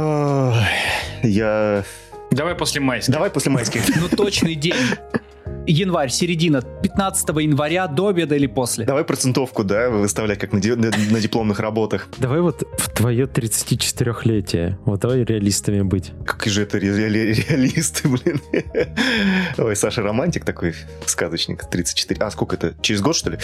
[1.23, 1.84] Я...
[2.32, 3.13] Давай после майских.
[3.13, 3.82] Давай после майских.
[3.99, 4.75] Ну точный день.
[5.67, 8.86] Январь, середина, 15 января, до обеда или после?
[8.86, 12.08] Давай процентовку, да, выставлять, как на, ди- на- на дипломных работах.
[12.17, 14.78] Давай вот в твое 34-летие.
[14.86, 16.12] Вот давай реалистами быть.
[16.26, 18.41] Какие же это ре- ре- реалисты, блин.
[19.58, 20.74] Ой, Саша романтик такой,
[21.06, 22.19] сказочник, 34.
[22.26, 22.74] А сколько это?
[22.82, 23.38] Через год, что ли?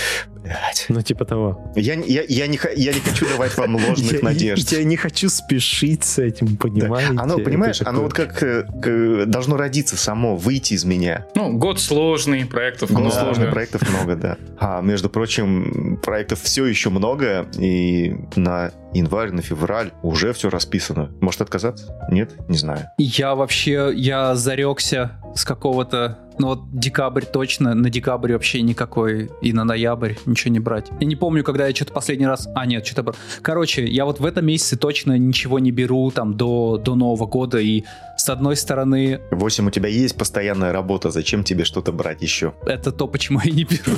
[0.43, 0.85] Блядь.
[0.89, 1.71] Ну, типа того.
[1.75, 4.71] Я, не- я, я, не, я не хочу давать вам ложных надежд.
[4.71, 7.13] Я не хочу спешить с этим, понимаете?
[7.17, 11.25] Оно, понимаешь, оно вот как э, к- должно родиться само, выйти из меня.
[11.35, 12.06] Ну, год сложный,
[12.45, 13.15] проектов Год много.
[13.15, 14.37] сложный, проектов много, да.
[14.59, 21.11] А, между прочим, проектов все еще много, и на январь, на февраль уже все расписано.
[21.21, 21.93] Может отказаться?
[22.11, 22.35] Нет?
[22.47, 22.85] Не знаю.
[22.97, 29.53] Я вообще, я зарекся с какого-то, ну вот декабрь точно, на декабрь вообще никакой, и
[29.53, 30.87] на ноябрь ничего не брать.
[30.99, 33.03] Я не помню, когда я что-то последний раз, а нет, что-то...
[33.03, 33.15] брал.
[33.41, 37.59] Короче, я вот в этом месяце точно ничего не беру там до, до Нового года,
[37.59, 37.83] и
[38.27, 42.53] с одной стороны, 8 у тебя есть постоянная работа, зачем тебе что-то брать еще?
[42.65, 43.95] это то, почему я не беру.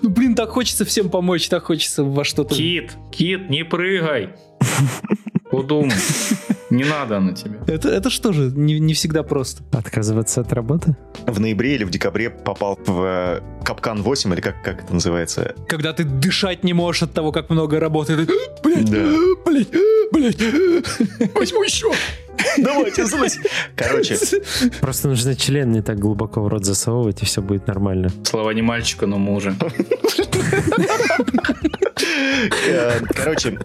[0.00, 2.54] Ну, блин, так хочется всем помочь, так хочется во что-то...
[2.54, 4.30] Кит, кит, не прыгай.
[5.50, 5.92] Подумай.
[6.70, 7.58] Не надо на тебе.
[7.66, 9.62] Это, это что же, не, не всегда просто.
[9.72, 10.96] Отказываться от работы?
[11.26, 15.54] В ноябре или в декабре попал в э, капкан 8, или как, как это называется?
[15.68, 18.24] Когда ты дышать не можешь от того, как много работы.
[18.24, 19.04] Ты, блядь, Да.
[19.44, 19.68] блядь,
[20.12, 21.90] блядь, возьму еще.
[22.58, 23.38] Давайте, злость.
[23.76, 24.16] Короче,
[24.80, 28.10] Просто нужно член не так глубоко в рот засовывать, и все будет нормально.
[28.24, 29.54] Слова не мальчика, но мужа.
[32.68, 33.58] э, короче,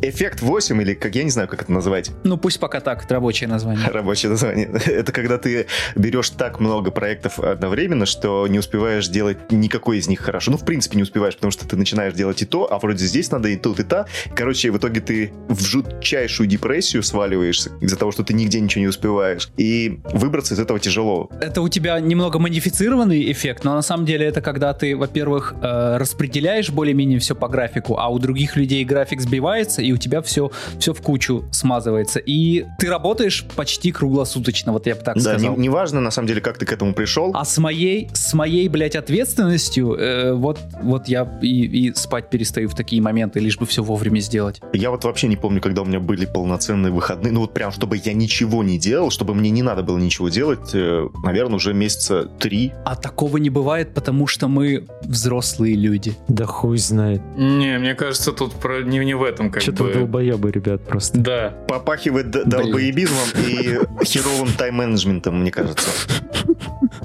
[0.00, 3.14] эффект 8, или как я не знаю, как это назвать, Ну, пусть пока так, это
[3.14, 3.86] рабочее название.
[3.92, 9.98] рабочее название, это когда ты берешь так много проектов одновременно, что не успеваешь делать никакой
[9.98, 10.50] из них хорошо.
[10.50, 13.30] Ну, в принципе, не успеваешь, потому что ты начинаешь делать и то, а вроде здесь
[13.30, 14.06] надо и тут, и та.
[14.34, 18.88] Короче, в итоге ты в жутчайшую депрессию сваливаешься из-за того, что ты нигде ничего не
[18.88, 19.48] успеваешь.
[19.56, 21.30] И выбраться из этого тяжело.
[21.40, 25.96] Это у тебя немного модифицированный эффект, но на самом деле это когда ты, во-первых, э,
[25.96, 30.50] распределяешь более-менее все по графику, а у других людей график сбивается, и у тебя все,
[30.78, 32.18] все в кучу смазывается.
[32.18, 35.56] И ты работаешь почти круглосуточно, вот я бы так да, не- сказал.
[35.56, 37.32] неважно, на самом деле, как ты к этому пришел.
[37.34, 42.68] А с моей, с моей, блядь, ответственностью, э, вот, вот я и, и спать перестаю
[42.68, 44.60] в такие моменты, лишь бы все вовремя сделать.
[44.74, 47.32] Я вот вообще не помню, когда у меня были полноценные выходные.
[47.32, 50.70] Ну вот прям, чтобы я ничего не делал, чтобы мне не надо было ничего делать,
[50.74, 52.72] э, наверное, уже месяца три.
[52.84, 56.14] А такого не бывает, потому что мы взрослые люди.
[56.28, 57.22] Да хуй знает.
[57.36, 58.82] Не, мне кажется, тут про...
[58.82, 59.92] не, не в этом как Что-то бы...
[59.92, 61.18] долбоебы, ребят, просто.
[61.18, 61.54] Да.
[61.68, 65.88] Попахивает долбоебизмом и херовым тайм-менеджментом, мне кажется.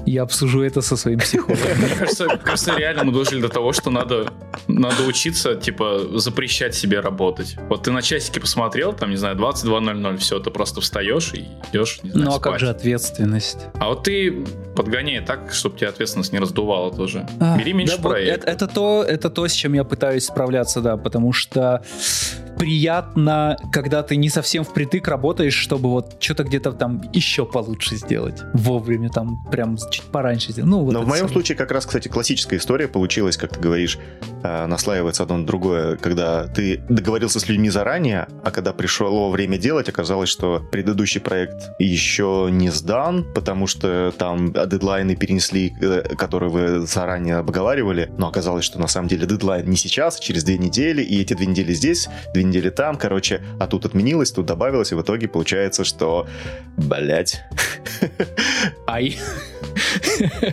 [0.06, 1.78] Я обсужу это со своим психологом.
[1.78, 4.32] Мне кажется, кажется, реально мы дошли до того, что надо,
[4.68, 7.56] надо учиться, типа, запрещать себе работать.
[7.68, 12.00] Вот ты на часики посмотрел, там, не знаю, 22.00, все, ты просто встаешь и идешь,
[12.02, 12.60] не знаю, Ну а как спать.
[12.60, 13.58] же ответственность?
[13.78, 14.44] А вот ты
[14.76, 17.26] подгоняй так, чтобы тебя ответственность не раздувала тоже.
[17.40, 18.48] А, Бери меньше да, проектов.
[18.48, 21.82] Это, это то, это то, с чем я пытаюсь справляться, да, потому что
[22.58, 28.42] приятно, когда ты не совсем впритык работаешь, чтобы вот что-то где-то там еще получше сделать.
[28.52, 30.70] Вовремя там прям чуть пораньше сделать.
[30.70, 31.34] Ну, вот Но в моем всё.
[31.34, 33.98] случае как раз, кстати, классическая история получилась, как ты говоришь,
[34.42, 39.58] э, наслаивается одно на другое, когда ты договорился с людьми заранее, а когда пришло время
[39.58, 46.50] делать, оказалось, что предыдущий проект еще не сдан, потому что там дедлайны перенесли, э, которые
[46.50, 50.58] вы заранее обговаривали, но оказалось, что на самом деле дедлайн не сейчас, а через две
[50.58, 54.92] недели, и эти две недели здесь, две недели там, короче, а тут отменилось, тут добавилось,
[54.92, 56.26] и в итоге получается, что,
[56.76, 57.42] блять,
[58.86, 59.16] Ай.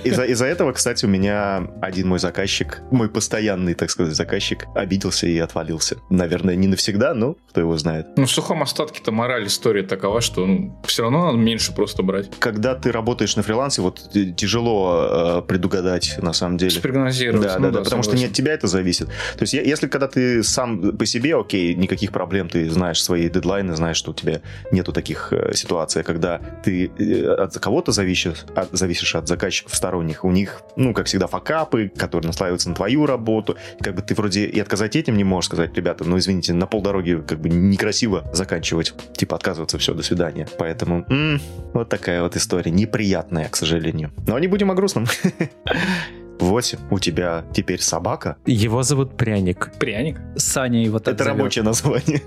[0.04, 5.28] Из-за из этого, кстати, у меня один мой заказчик, мой постоянный, так сказать, заказчик, обиделся
[5.28, 5.98] и отвалился.
[6.10, 8.08] Наверное, не навсегда, но кто его знает.
[8.18, 12.30] Ну, в сухом остатке-то мораль истории такова, что ну, все равно надо меньше просто брать.
[12.40, 16.72] Когда ты работаешь на фрилансе, вот э, тяжело э, предугадать, на самом деле.
[16.72, 17.48] Спрогнозировать.
[17.48, 19.08] Да, ну да, да, потому что не от тебя это зависит.
[19.08, 23.76] То есть, если когда ты сам по себе, окей, никаких проблем, ты знаешь свои дедлайны,
[23.76, 24.41] знаешь, что у тебя
[24.72, 29.76] нету таких э, ситуаций, а когда ты э, от кого-то зависишь от, зависишь от заказчиков
[29.76, 34.15] сторонних, у них, ну, как всегда, факапы, которые наслаиваются на твою работу, как бы ты
[34.15, 38.30] вроде и отказать этим не можешь сказать, ребята, ну, извините, на полдороги как бы некрасиво
[38.34, 40.48] заканчивать, типа отказываться, все, до свидания.
[40.58, 41.41] Поэтому м,
[41.74, 44.12] вот такая вот история, неприятная, к сожалению.
[44.28, 45.08] Но не будем о грустном.
[46.42, 46.80] 8.
[46.90, 48.38] У тебя теперь собака?
[48.46, 49.72] Его зовут Пряник.
[49.80, 50.20] Пряник.
[50.36, 51.38] Саня его так Это зовет.
[51.38, 52.22] рабочее название.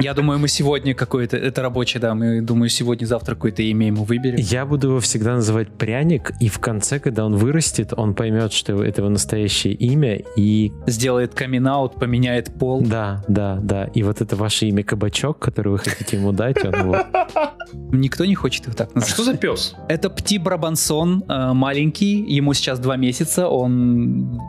[0.00, 1.36] Я думаю, мы сегодня какое-то...
[1.36, 2.14] Это рабочее, да.
[2.14, 4.36] Мы, думаю, сегодня-завтра какое-то имя ему выберем.
[4.38, 8.82] Я буду его всегда называть Пряник, и в конце, когда он вырастет, он поймет, что
[8.82, 11.60] это его настоящее имя, и Сделает камин
[11.98, 12.80] поменяет пол.
[12.82, 16.88] да, да, да, и вот это ваше имя Кабачок, которое вы хотите ему дать, он
[16.88, 17.06] вот
[17.92, 19.14] Никто не хочет его так А называть.
[19.14, 19.74] что за пес?
[19.88, 24.40] Это Пти Брабансон, э, маленький, ему сейчас два месяца, он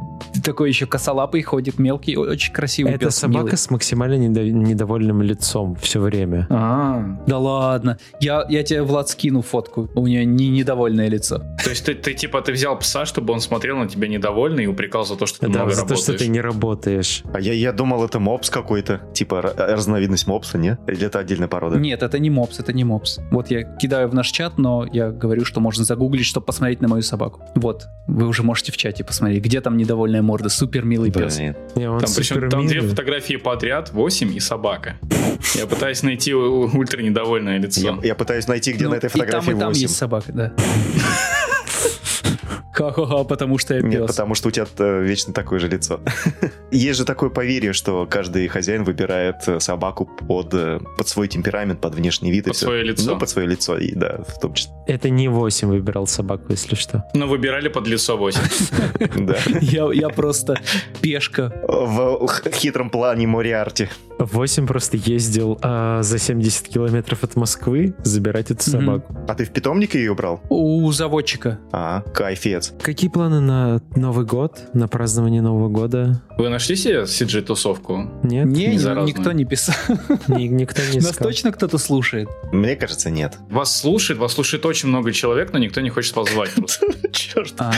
[0.43, 3.57] такой еще косолапый, ходит мелкий, очень красивый Это пес, собака милый.
[3.57, 6.47] с максимально недо- недовольным лицом все время.
[6.49, 11.39] А, Да ладно, я, я тебе, Влад, скину фотку, у нее не недовольное лицо.
[11.63, 14.67] то есть ты, ты типа ты взял пса, чтобы он смотрел на тебя недовольный и
[14.67, 16.03] упрекал за то, что ты Да, много за то, работаешь.
[16.03, 17.23] что ты не работаешь.
[17.33, 19.01] А я, я думал, это мопс какой-то.
[19.13, 20.79] Типа ра- разновидность мопса, нет?
[20.87, 21.77] Или это отдельная порода?
[21.77, 23.19] Нет, это не мопс, это не мопс.
[23.31, 26.87] Вот я кидаю в наш чат, но я говорю, что можно загуглить, чтобы посмотреть на
[26.87, 27.41] мою собаку.
[27.55, 31.35] Вот, вы уже можете в чате посмотреть, где там недовольная морда, супер милый пес.
[31.37, 31.55] Блин.
[31.75, 34.97] Не, он Там, причем там две фотографии подряд, 8 и собака.
[35.55, 37.81] Я пытаюсь найти ультра недовольное лицо.
[37.81, 39.81] Я, я пытаюсь найти, где Ну, на этой и там, фотографии и там 8.
[39.81, 40.53] есть собака, да.
[42.73, 44.07] Ха-ха-ха, потому что я Нет, пес.
[44.11, 45.99] потому что у тебя э, вечно такое же лицо.
[46.71, 51.81] Есть же такое поверье, что каждый хозяин выбирает э, собаку под, э, под свой темперамент,
[51.81, 52.45] под внешний вид.
[52.47, 53.11] и Под свое лицо.
[53.13, 54.71] Ну, под свое лицо, и да, в том числе.
[54.87, 57.03] Это не 8 выбирал собаку, если что.
[57.13, 58.39] Но выбирали под лицо 8.
[59.21, 59.35] Да.
[59.61, 60.59] Я, я просто
[61.01, 61.51] пешка.
[61.67, 63.89] В хитром плане Мориарти.
[64.25, 69.15] 8 просто ездил а, за 70 километров от Москвы забирать эту собаку.
[69.27, 70.41] А ты в питомнике ее брал?
[70.49, 71.59] У заводчика.
[71.71, 72.73] А, кайфец.
[72.81, 76.21] Какие планы на Новый год, на празднование Нового года?
[76.37, 78.09] Вы нашли себе CG-тусовку?
[78.23, 78.45] Нет?
[78.45, 79.75] Не, не никто не писал.
[80.27, 82.29] Ни- никто не Нас точно кто-то слушает.
[82.51, 83.37] Мне кажется, нет.
[83.49, 86.87] Вас слушает, вас слушает очень много человек, но никто не хочет вас звать просто.
[87.11, 87.53] Черт.
[87.57, 87.71] А,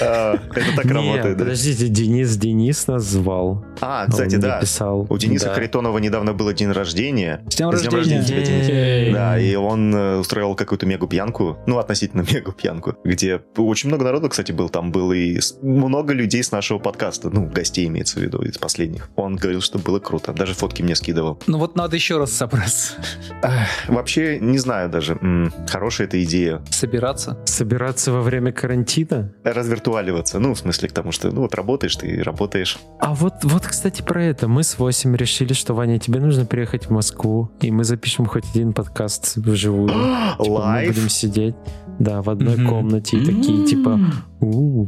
[0.00, 1.44] А, Это так работает, да?
[1.44, 3.64] подождите, Денис, Денис нас звал.
[3.80, 4.60] А, кстати, да.
[4.60, 5.06] писал.
[5.08, 5.54] У Дениса Да.
[5.82, 7.44] Харитонова недавно было день рождения.
[7.50, 8.18] С днем С днем рождения.
[8.20, 9.14] рождения тебя, Денис.
[9.14, 14.52] Да, и он э, устроил какую-то мегу-пьянку, ну, относительно мегу-пьянку, где очень много народу, кстати,
[14.52, 14.68] был.
[14.68, 19.10] Там было и много людей с нашего подкаста, ну, гостей имеется в виду, из последних.
[19.16, 21.40] Он говорил, что было круто, даже фотки мне скидывал.
[21.48, 22.94] Ну вот надо еще раз собраться.
[23.88, 26.62] Вообще, не знаю даже, м, хорошая эта идея.
[26.70, 27.38] Собираться.
[27.44, 29.32] Собираться во время карантина?
[29.42, 32.78] Развиртуаливаться, ну, в смысле к тому, что, ну, вот работаешь ты, и работаешь.
[33.00, 34.46] А вот, вот, кстати, про это.
[34.46, 38.44] Мы с 8 решили, что, Ваня, тебе нужно приехать в Москву, и мы запишем хоть
[38.54, 39.88] один подкаст вживую.
[40.38, 41.54] Типа, мы будем сидеть,
[41.98, 44.00] да, в одной комнате, и такие, типа,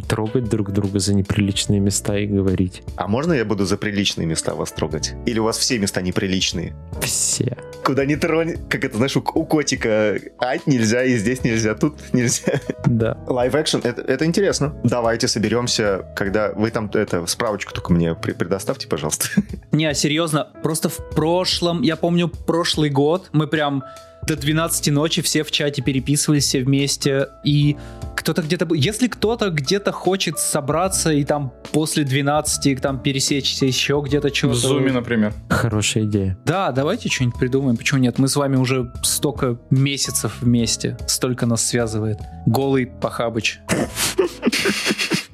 [0.09, 2.83] трогать друг друга за неприличные места и говорить.
[2.97, 5.15] А можно я буду за приличные места вас трогать?
[5.27, 6.75] Или у вас все места неприличные?
[7.01, 7.57] Все.
[7.85, 11.97] Куда не тронь, как это, знаешь, у, у котика ать нельзя, и здесь нельзя, тут
[12.15, 12.61] нельзя.
[12.87, 13.19] Да.
[13.27, 14.75] Live action, это, это интересно.
[14.85, 19.27] Давайте соберемся, когда вы там это справочку только мне при- предоставьте, пожалуйста.
[19.73, 23.85] Не, а серьезно, просто в прошлом, я помню прошлый год, мы прям
[24.27, 27.77] до 12 ночи все в чате переписывались все вместе, и
[28.17, 28.75] кто-то где-то был.
[28.75, 34.55] Если кто-то где-то хочет собраться и там после 12 там пересечься еще где-то В что-то.
[34.55, 35.35] зуме, например.
[35.51, 36.39] Хорошая идея.
[36.45, 37.77] Да, давайте что-нибудь придумаем.
[37.77, 38.19] Почему нет?
[38.19, 42.19] Мы с вами уже столько месяцев вместе, столько нас связывает.
[42.47, 43.61] Голый Пахабыч.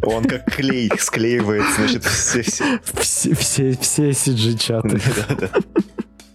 [0.03, 2.42] Он как клей склеивает, значит, все...
[2.42, 2.64] все.
[3.00, 5.00] Все, все, все CG-чаты.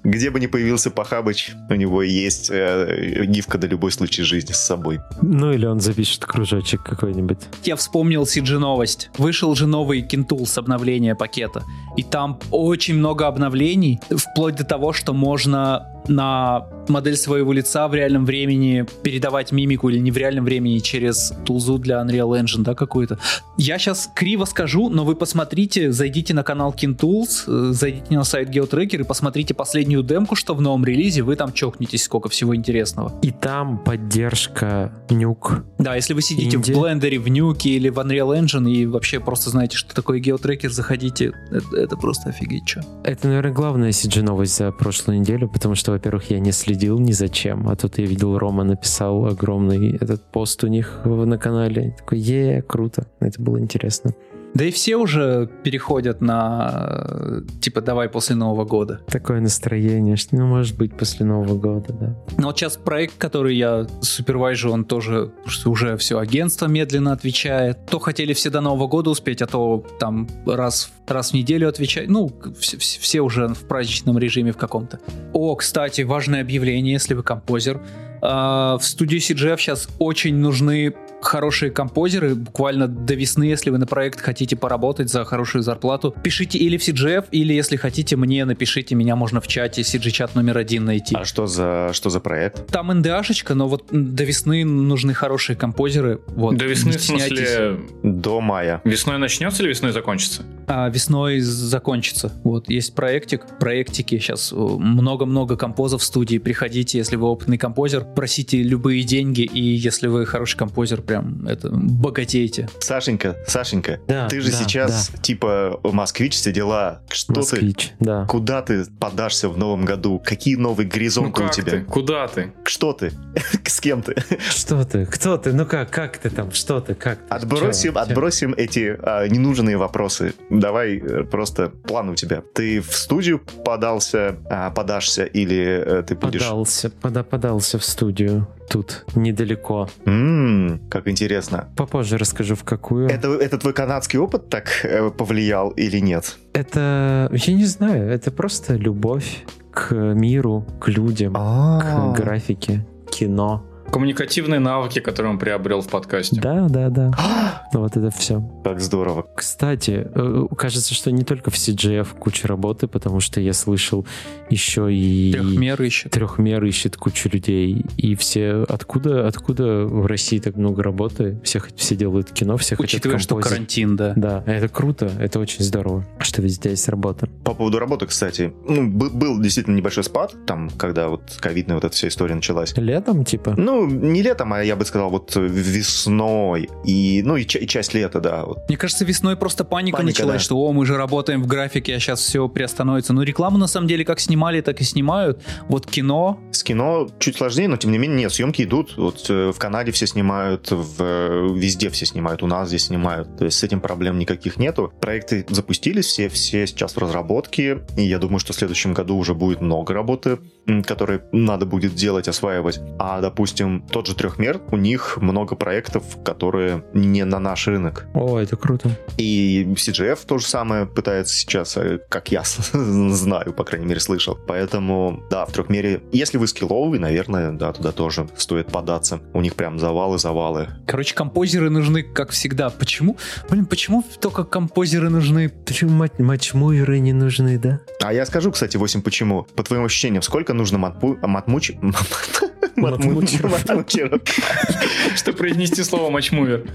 [0.06, 4.60] Где бы ни появился Пахабыч, у него есть э, гифка на любой случай жизни с
[4.60, 5.00] собой.
[5.24, 7.40] Ну или он запишет кружочек какой-нибудь.
[7.64, 9.10] Я вспомнил CG новость.
[9.18, 11.64] Вышел же новый Kintools обновление пакета.
[11.98, 17.96] И там очень много обновлений, вплоть до того, что можно на модель своего лица в
[17.96, 22.76] реальном времени передавать мимику или не в реальном времени через тулзу для Unreal Engine, да,
[22.76, 23.18] какую-то.
[23.58, 28.50] Я сейчас криво скажу, но вы посмотрите, зайдите на канал KinTools, э, зайдите на сайт
[28.50, 33.14] GeoTracker и посмотрите последнюю демку, что в новом релизе, вы там чокнетесь, сколько всего интересного.
[33.22, 35.64] И там поддержка нюк.
[35.78, 36.74] Да, если вы сидите Инди.
[36.74, 40.70] в блендере, в нюке или в Unreal Engine и вообще просто знаете, что такое GeoTracker,
[40.70, 42.82] заходите, это, это просто офигеть, что.
[43.04, 47.30] Это, наверное, главная CG-новость за прошлую неделю, потому что, во-первых, я не следил ни за
[47.30, 51.96] чем, а тут я видел, Рома написал огромный этот пост у них на канале.
[51.98, 53.08] Такой, е, круто.
[53.20, 54.14] Это было интересно.
[54.56, 59.02] Да и все уже переходят на э, типа давай после Нового года.
[59.08, 62.16] Такое настроение, что, ну, может быть, после Нового года, да.
[62.38, 65.32] Но вот сейчас проект, который я супервайжу, он тоже
[65.66, 67.86] уже все агентство медленно отвечает.
[67.88, 72.08] То хотели все до Нового года успеть, а то там раз, раз в неделю отвечать.
[72.08, 75.00] Ну, все, все- уже в праздничном режиме в каком-то.
[75.34, 77.82] О, кстати, важное объявление, если вы композер.
[78.22, 83.88] А, В студии CGF сейчас очень нужны хорошие композеры, буквально до весны, если вы на
[83.88, 86.16] проект хотите поработать за хорошую зарплату.
[86.24, 90.58] Пишите или в CGF, или если хотите мне, напишите, меня можно в чате, CG-чат номер
[90.58, 91.16] один найти.
[91.16, 92.68] А что за, что за проект?
[92.68, 96.20] Там НДАшечка, но вот до весны нужны хорошие композеры.
[96.28, 98.82] Вот, До весны, в смысле, До мая.
[98.84, 100.44] весной начнется или весной закончится?
[100.68, 102.32] А весной закончится.
[102.44, 104.18] Вот, есть проектик, проектики.
[104.20, 106.38] Сейчас много-много композов в студии.
[106.38, 111.15] Приходите, если вы опытный композер, просите любые деньги, и если вы хороший композер, прям
[111.48, 112.70] это богатеете.
[112.80, 117.02] Сашенька, Сашенька, Да, ты же да, сейчас типа москвич, все дела.
[117.10, 117.40] Что ты?
[117.40, 118.26] Москвич, да.
[118.26, 120.22] Куда ты подашься в новом году?
[120.24, 121.72] Какие новые Ну горизонты у как тебя?
[121.72, 121.82] ты?
[121.82, 122.54] Куда ты?
[122.64, 123.12] Что ты?
[123.66, 124.16] С кем ты?
[124.50, 125.06] Что ты?
[125.06, 125.54] Кто ты?
[125.54, 125.90] Ну как?
[125.92, 126.52] Как ты там?
[126.52, 126.96] Что ты?
[126.96, 127.26] Как ты?
[127.30, 128.00] Отбросим, Чё?
[128.00, 130.34] отбросим эти а, ненужные вопросы.
[130.50, 132.42] Давай э, просто план у тебя.
[132.54, 136.42] Ты в студию подался, а, подашься или э, ты будешь...
[136.42, 138.48] Подался, пода, подался в студию.
[138.70, 139.88] Тут недалеко.
[140.06, 141.70] М, как интересно.
[141.76, 143.08] Попозже расскажу, в какую.
[143.10, 146.38] Это, это твой канадский опыт так э, повлиял или нет?
[146.54, 152.14] Это, я не знаю, это просто любовь к миру, к людям, А.
[152.14, 153.64] к графике, кино.
[153.96, 156.42] Коммуникативные навыки, которые он приобрел в подкасте.
[156.42, 157.12] Да, да, да.
[157.72, 158.42] Вот это все.
[158.64, 159.26] Как здорово.
[159.36, 164.06] Кстати, э, кажется, что не только в CGF куча работы, потому что я слышал
[164.50, 165.32] еще и...
[165.32, 166.12] Трехмер ищет.
[166.12, 167.86] Трехмер ищет кучу людей.
[167.96, 168.66] И все...
[168.68, 171.40] Откуда, откуда в России так много работы?
[171.44, 173.54] Все, все делают кино, все Учитывая, хотят что композить.
[173.54, 174.14] карантин, да.
[174.18, 177.28] Да, это круто, это очень здорово, что везде есть работа.
[177.46, 181.86] По поводу работы, кстати, ну, бы- был действительно небольшой спад, там, когда вот ковидная вот
[181.86, 182.74] эта вся история началась.
[182.78, 183.56] Летом, типа?
[183.58, 186.70] Ну, не летом, а я бы сказал, вот весной.
[186.84, 188.44] И, ну, и, и часть лета, да.
[188.46, 188.68] Вот.
[188.68, 190.44] Мне кажется, весной просто паника, Паника, началась, да.
[190.44, 193.14] что о, мы же работаем в графике, а сейчас все приостановится.
[193.14, 195.42] Но рекламу на самом деле как снимали, так и снимают.
[195.68, 198.98] Вот кино, С кино чуть сложнее, но тем не менее, нет, съемки идут.
[198.98, 203.38] Вот э, в Канаде все снимают, в, э, везде все снимают, у нас здесь снимают.
[203.38, 204.92] То есть с этим проблем никаких нету.
[205.00, 207.80] Проекты запустились, все, все сейчас в разработке.
[207.98, 210.40] И я думаю, что в следующем году уже будет много работы,
[210.86, 212.80] которые надо будет делать, осваивать.
[213.00, 218.06] А, допустим, тот же трехмер, у них много проектов, которые не на наш рынок.
[218.14, 218.90] О, это круто.
[219.18, 224.38] И CGF то же самое пытается сейчас, э, как я знаю, по крайней мере, слышал.
[224.48, 229.22] Поэтому, да, в трехмере, если вы скилловый, наверное, да, туда тоже стоит податься.
[229.34, 230.70] У них прям завалы-завалы.
[230.88, 232.70] Короче, композеры нужны, как всегда.
[232.70, 233.18] Почему?
[233.50, 235.50] Блин, почему только композеры нужны?
[235.50, 237.82] Почему мать, матчмуеры не нужны, да?
[238.02, 239.44] А я скажу, кстати, 8 почему.
[239.56, 241.18] По твоим ощущениям, сколько нужно матпу...
[241.22, 241.72] матмуч...
[242.76, 243.52] Матмучеров.
[243.52, 244.22] матмучеров?
[245.16, 246.68] Что произнести слово матчмувер?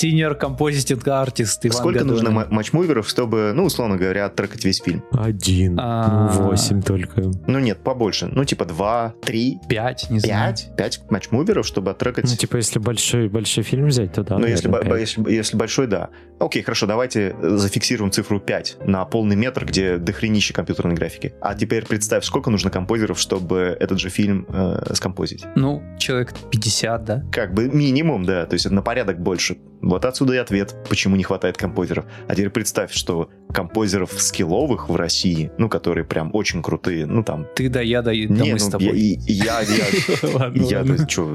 [0.00, 2.48] Senior Compositing Artist Иван Сколько нужно Гадонин.
[2.50, 5.02] ма- матчмуверов, чтобы, ну, условно говоря, трекать весь фильм?
[5.12, 5.78] Один.
[5.80, 6.30] А.
[6.34, 7.30] Ну, восемь только.
[7.46, 8.26] Ну, нет, побольше.
[8.26, 10.54] Ну, типа 2, 3, Пять, не знаю.
[10.54, 14.38] 5, 5 матчмуверов, чтобы оттрекать Ну, типа, если большой, большой фильм взять, то да.
[14.38, 15.00] Ну, если, пять.
[15.00, 16.08] если, если большой, да.
[16.38, 21.34] Окей, хорошо, давайте э, зафиксируем цифру 5 на полный метр, где дохренище компьютерной графики.
[21.42, 25.44] А теперь представь, сколько нужно композеров, чтобы этот же фильм э, скомпозить.
[25.56, 27.22] Ну, человек 50, да?
[27.30, 29.58] Как бы минимум, да, то есть это на порядок больше.
[29.90, 32.04] Вот отсюда и ответ, почему не хватает композеров.
[32.28, 37.46] А теперь представь, что композеров скилловых в России, ну, которые прям очень крутые, ну, там...
[37.56, 38.96] Ты да, я да, да не, мы с ну, тобой.
[39.26, 39.60] я, я,
[40.22, 40.84] я, Я, ладно.
[40.86, 41.34] то есть, что,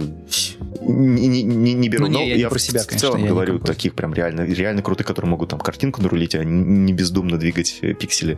[0.81, 2.07] не, не- не- не беру.
[2.07, 5.29] Ну, Но я про себя, в конечно, целом говорю, таких прям реально, реально крутых, которые
[5.29, 8.37] могут там картинку нарулить, а не бездумно двигать э, пиксели.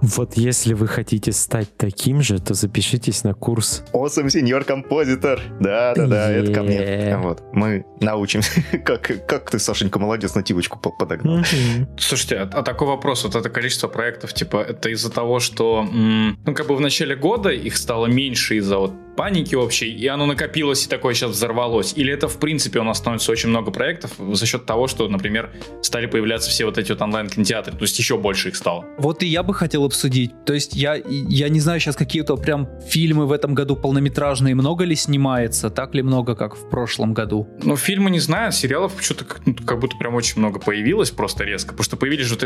[0.00, 3.82] Вот если вы хотите стать таким же, то запишитесь на курс.
[3.92, 5.40] Awesome Senior Compositor.
[5.60, 7.18] Да-да-да, это ко мне.
[7.20, 11.44] Вот, мы научимся, как, как ты, Сашенька, молодец, нативочку подогнал.
[11.98, 16.54] Слушайте, а, а такой вопрос, вот это количество проектов, типа, это из-за того, что, ну,
[16.54, 20.86] как бы в начале года их стало меньше из-за вот паники общей, и оно накопилось
[20.86, 21.94] и такое сейчас взорвалось?
[21.96, 25.50] Или это, в принципе, у нас становится очень много проектов за счет того, что, например,
[25.82, 28.84] стали появляться все вот эти вот онлайн-кинотеатры, то есть еще больше их стало?
[28.98, 30.32] Вот и я бы хотел обсудить.
[30.44, 34.84] То есть я, я не знаю сейчас какие-то прям фильмы в этом году полнометражные, много
[34.84, 37.48] ли снимается, так ли много, как в прошлом году?
[37.62, 41.70] Ну, фильмы не знаю, сериалов что-то ну, как будто прям очень много появилось просто резко,
[41.70, 42.36] потому что появились же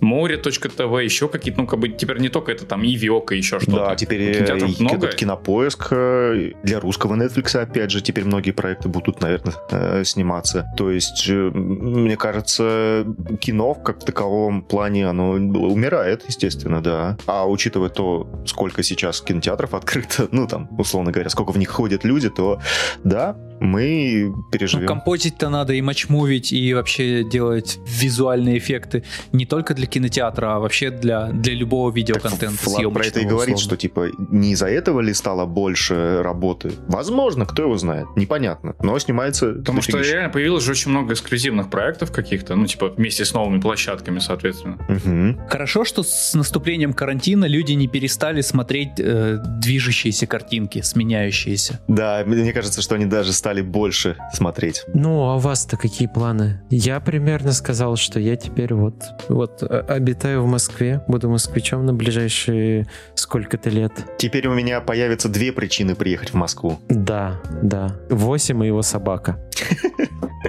[0.00, 3.76] море.тв, еще какие-то, ну, как бы теперь не только это там и Виока, еще что-то.
[3.88, 5.08] Да, теперь и, много.
[5.08, 6.13] кинопоиск э,
[6.62, 10.66] для русского Netflix, опять же, теперь многие проекты будут, наверное, э, сниматься.
[10.76, 13.06] То есть, э, мне кажется,
[13.40, 17.16] кино как в таковом плане, оно умирает, естественно, да.
[17.26, 22.04] А учитывая то, сколько сейчас кинотеатров открыто, ну, там, условно говоря, сколько в них ходят
[22.04, 22.60] люди, то,
[23.04, 24.82] да, мы переживем.
[24.82, 30.58] Ну, композить-то надо и матчмувить, и вообще делать визуальные эффекты не только для кинотеатра, а
[30.58, 32.58] вообще для, для любого видеоконтента.
[32.64, 36.72] Влад про это и говорит, что типа не из-за этого ли стало больше работы?
[36.88, 38.74] Возможно, кто его знает, непонятно.
[38.80, 39.52] Но снимается...
[39.52, 43.60] Потому что реально появилось же очень много эксклюзивных проектов каких-то, ну типа вместе с новыми
[43.60, 44.78] площадками, соответственно.
[44.88, 45.48] Угу.
[45.48, 51.80] Хорошо, что с наступлением карантина люди не перестали смотреть э, движущиеся картинки, сменяющиеся.
[51.88, 54.84] Да, мне кажется, что они даже стали больше смотреть.
[54.94, 56.62] Ну, а у вас-то какие планы?
[56.70, 61.92] Я примерно сказал, что я теперь вот, вот э, обитаю в Москве, буду москвичом на
[61.92, 63.92] ближайшие сколько-то лет.
[64.16, 66.78] Теперь у меня появятся две причины приехать в Москву.
[66.88, 67.94] Да, да.
[68.08, 69.38] Восемь и его собака.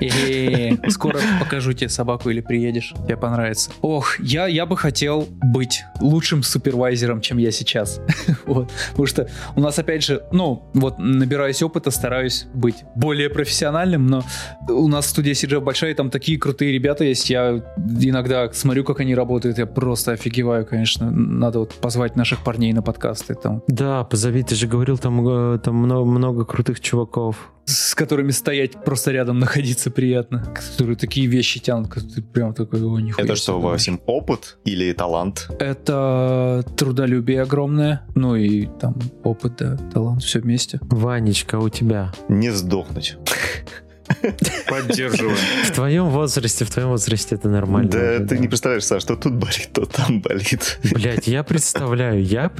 [0.02, 3.72] И скоро покажу тебе собаку или приедешь, тебе понравится.
[3.82, 8.02] Ох, я, я бы хотел быть лучшим супервайзером, чем я сейчас.
[8.46, 8.72] вот.
[8.90, 14.24] Потому что у нас, опять же, ну, вот набираюсь опыта, стараюсь быть более профессиональным, но
[14.70, 17.30] у нас студия CG большая, и там такие крутые ребята есть.
[17.30, 17.64] Я
[18.00, 21.10] иногда смотрю, как они работают, я просто офигеваю, конечно.
[21.12, 23.36] Надо вот позвать наших парней на подкасты.
[23.36, 23.64] Там.
[23.68, 27.52] Да, позови, ты же говорил, там, э, там много, много крутых чуваков
[27.96, 33.00] с которыми стоять просто рядом находиться приятно, которые такие вещи тянут, ты прям такой, о,
[33.00, 33.24] нихуя.
[33.24, 35.50] Это что, Васим, опыт или талант?
[35.60, 40.82] Это трудолюбие огромное, ну и там опыт, да, талант, все вместе.
[40.82, 42.12] Ванечка, у тебя?
[42.28, 43.16] Не сдохнуть.
[44.68, 45.36] Поддерживаю.
[45.66, 47.90] В твоем возрасте, в твоем возрасте это нормально.
[47.90, 48.38] Да, уже, ты да.
[48.38, 50.80] не представляешь, Саш, что тут болит, то там болит.
[50.92, 52.52] Блять, я представляю, я,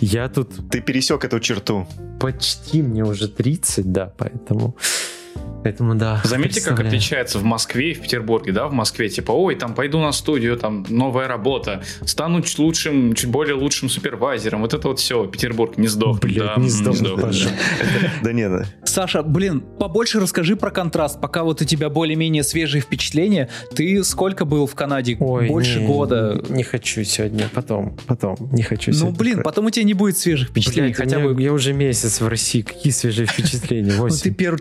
[0.00, 0.70] я тут...
[0.70, 1.86] Ты пересек эту черту.
[2.20, 4.76] Почти, мне уже 30, да, поэтому...
[5.66, 6.20] Поэтому да.
[6.22, 9.98] Заметьте, как отличается в Москве и в Петербурге, да, в Москве, типа, ой, там пойду
[9.98, 15.00] на студию, там новая работа, стану чуть лучшим, чуть более лучшим супервайзером, вот это вот
[15.00, 16.20] все, Петербург, не сдох.
[16.20, 16.96] Блин, да, не сдох,
[18.22, 18.64] Да не, да.
[18.84, 23.48] Саша, блин, побольше расскажи про контраст, пока вот у тебя более-менее свежие впечатления.
[23.74, 25.16] Ты сколько был в Канаде?
[25.18, 26.44] Ой, Больше не, года.
[26.48, 30.50] Не хочу сегодня, потом, потом, не хочу Ну, блин, потом у тебя не будет свежих
[30.50, 31.42] впечатлений, хотя бы...
[31.42, 33.94] Я уже месяц в России, какие свежие впечатления?
[33.96, 34.08] Ну,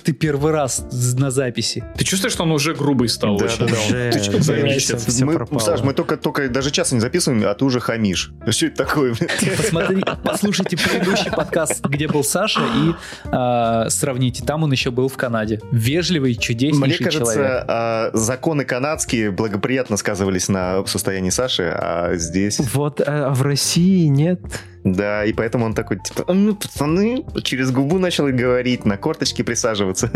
[0.03, 0.86] ты первый раз
[1.18, 1.84] на записи.
[1.98, 3.38] Ты чувствуешь, что он уже грубый стал?
[3.38, 3.74] Да, да, да.
[3.74, 5.22] Уже, ты что, за месяц?
[5.22, 8.32] Мы, Саш, мы только, только даже часа не записываем, а ты уже хамишь.
[8.50, 9.16] Что это такое?
[9.58, 12.93] Посмотри, послушайте предыдущий подкаст, где был Саша, и
[13.32, 14.43] э, сравните.
[14.43, 15.62] Там он еще был в Канаде.
[15.72, 17.66] Вежливый, чудеснейший Мне кажется, человек.
[17.68, 22.60] Э, законы канадские благоприятно сказывались на состоянии Саши, а здесь...
[22.74, 24.39] Вот, а в России нет...
[24.86, 30.12] Да, и поэтому он такой, типа, ну, пацаны, через губу начал говорить, на корточки присаживаться.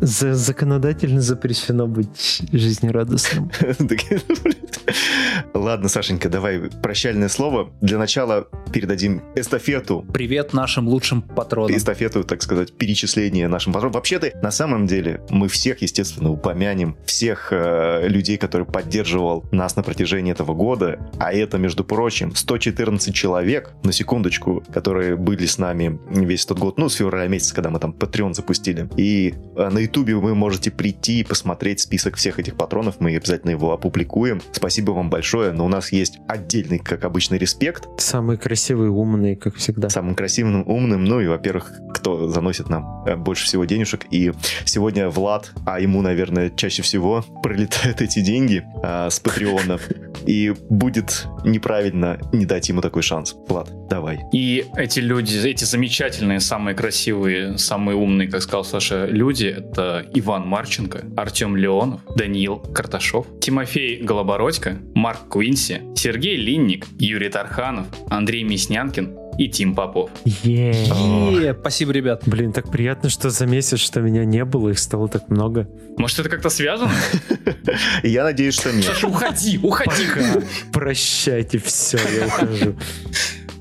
[0.00, 3.50] За законодательно запрещено быть жизнерадостным.
[5.54, 7.70] Ладно, Сашенька, давай прощальное слово.
[7.80, 10.04] Для начала передадим эстафету.
[10.12, 11.76] Привет нашим лучшим патронам.
[11.76, 13.94] Эстафету, так сказать, перечисление нашим патронам.
[13.94, 16.96] Вообще-то, на самом деле, мы всех, естественно, упомянем.
[17.06, 20.98] Всех э, людей, которые поддерживал нас на протяжении этого года.
[21.18, 26.78] А это, между прочим, 114 человек, на секундочку, которые были с нами весь этот год,
[26.78, 28.88] ну, с февраля месяца, когда мы там Patreon запустили.
[28.96, 32.96] И э, на ютубе вы можете прийти и посмотреть список всех этих патронов.
[33.00, 34.42] Мы обязательно его опубликуем.
[34.52, 37.88] Спасибо вам большое, но у нас есть отдельный, как обычно, респект.
[37.98, 39.88] Самый красивый, умный, как всегда.
[39.88, 44.06] Самым красивым, умным, ну и, во-первых, кто заносит нам э, больше всего денежек.
[44.10, 44.32] И
[44.64, 49.78] сегодня Влад, а ему, наверное, чаще всего пролетают эти деньги а, с Патреона.
[50.26, 53.34] И будет неправильно не дать ему такой шанс.
[53.48, 54.20] Влад, давай.
[54.32, 60.46] И эти люди, эти замечательные, самые красивые, самые умные, как сказал Саша, люди, это Иван
[60.48, 69.26] Марченко, Артем Леонов, Даниил Карташов, Тимофей Голобородько, Марк Куинси, Сергей Линник, Юрий Тарханов, Андрей Мяснянкин,
[69.38, 70.10] и Тим Попов.
[70.24, 70.72] Е.
[70.72, 72.22] Е, Спасибо, ребят.
[72.26, 75.68] Блин, так приятно, что за месяц, что меня не было, их стало так много.
[75.98, 76.92] Может, это как-то связано?
[78.02, 78.84] Я надеюсь, что нет.
[78.84, 80.06] Саша, уходи, уходи.
[80.72, 82.76] Прощайте, все, я ухожу.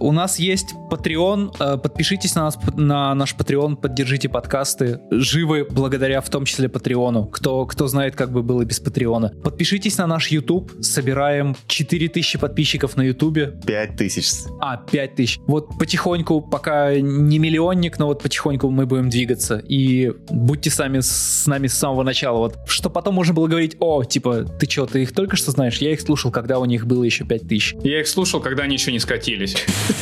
[0.06, 1.56] У нас есть Patreon.
[1.60, 5.00] Э, Подпишитесь на нас на наш Patreon, поддержите подкасты.
[5.10, 7.26] Живы благодаря в том числе Патреону.
[7.26, 9.30] Кто, кто знает, как бы было без Патреона.
[9.44, 10.74] Подпишитесь на наш YouTube.
[10.80, 13.66] Собираем 4000 подписчиков на YouTube.
[13.66, 14.44] Пять тысяч.
[14.62, 15.40] А, 5000.
[15.48, 19.58] Вот потихоньку, пока не миллионник, но вот потихоньку мы будем двигаться.
[19.58, 22.38] И будьте сами с нами с самого начала.
[22.38, 25.80] Вот, что потом можно было говорить, о, типа, ты что, ты их только что знаешь?
[25.80, 27.78] Я их слушал, когда у них было еще 5000.
[27.82, 29.56] Я их слушал, когда они еще не скатились.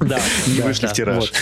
[0.00, 1.32] Да, Не вышли в тираж.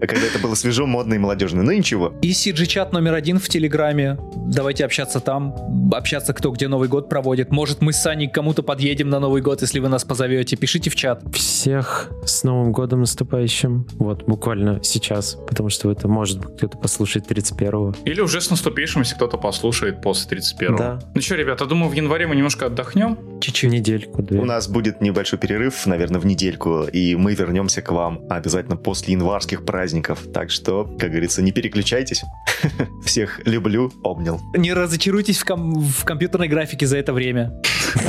[0.00, 1.62] А когда это было свежо, модно и молодежно.
[1.62, 2.14] Ну ничего.
[2.22, 4.18] И CG-чат номер один в Телеграме.
[4.36, 5.54] Давайте общаться там,
[5.92, 7.50] общаться кто где Новый год проводит.
[7.50, 10.56] Может, мы с Саней к кому-то подъедем на Новый год, если вы нас позовете.
[10.56, 11.22] Пишите в чат.
[11.32, 13.86] Всех с Новым годом наступающим.
[13.98, 17.94] Вот, буквально сейчас, потому что это может быть кто-то послушает 31-го.
[18.04, 20.78] Или уже с наступившим, если кто-то послушает после 31-го.
[20.78, 20.98] Да.
[21.14, 23.18] Ну что, ребята, думаю, в январе мы немножко отдохнем.
[23.40, 23.70] Чуть-чуть.
[23.70, 24.40] Недельку, две.
[24.40, 29.14] У нас будет небольшой перерыв, наверное, в недельку, и мы вернемся к вам обязательно после
[29.14, 29.89] январских праздников.
[30.32, 32.22] Так что, как говорится, не переключайтесь.
[33.04, 34.40] Всех люблю, обнял.
[34.56, 37.52] Не разочаруйтесь в, ком- в компьютерной графике за это время.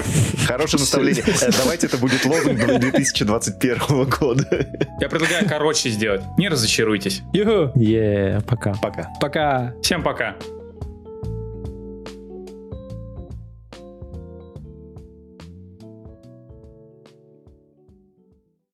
[0.48, 1.24] Хорошее наставление.
[1.26, 4.68] Э, Давайте это будет лозунг 2021 года.
[5.00, 6.22] Я предлагаю короче сделать.
[6.38, 7.22] Не разочаруйтесь.
[7.34, 7.72] Юху.
[7.80, 8.74] Е, пока.
[8.82, 9.10] Пока.
[9.20, 9.74] Пока.
[9.82, 10.36] Всем пока.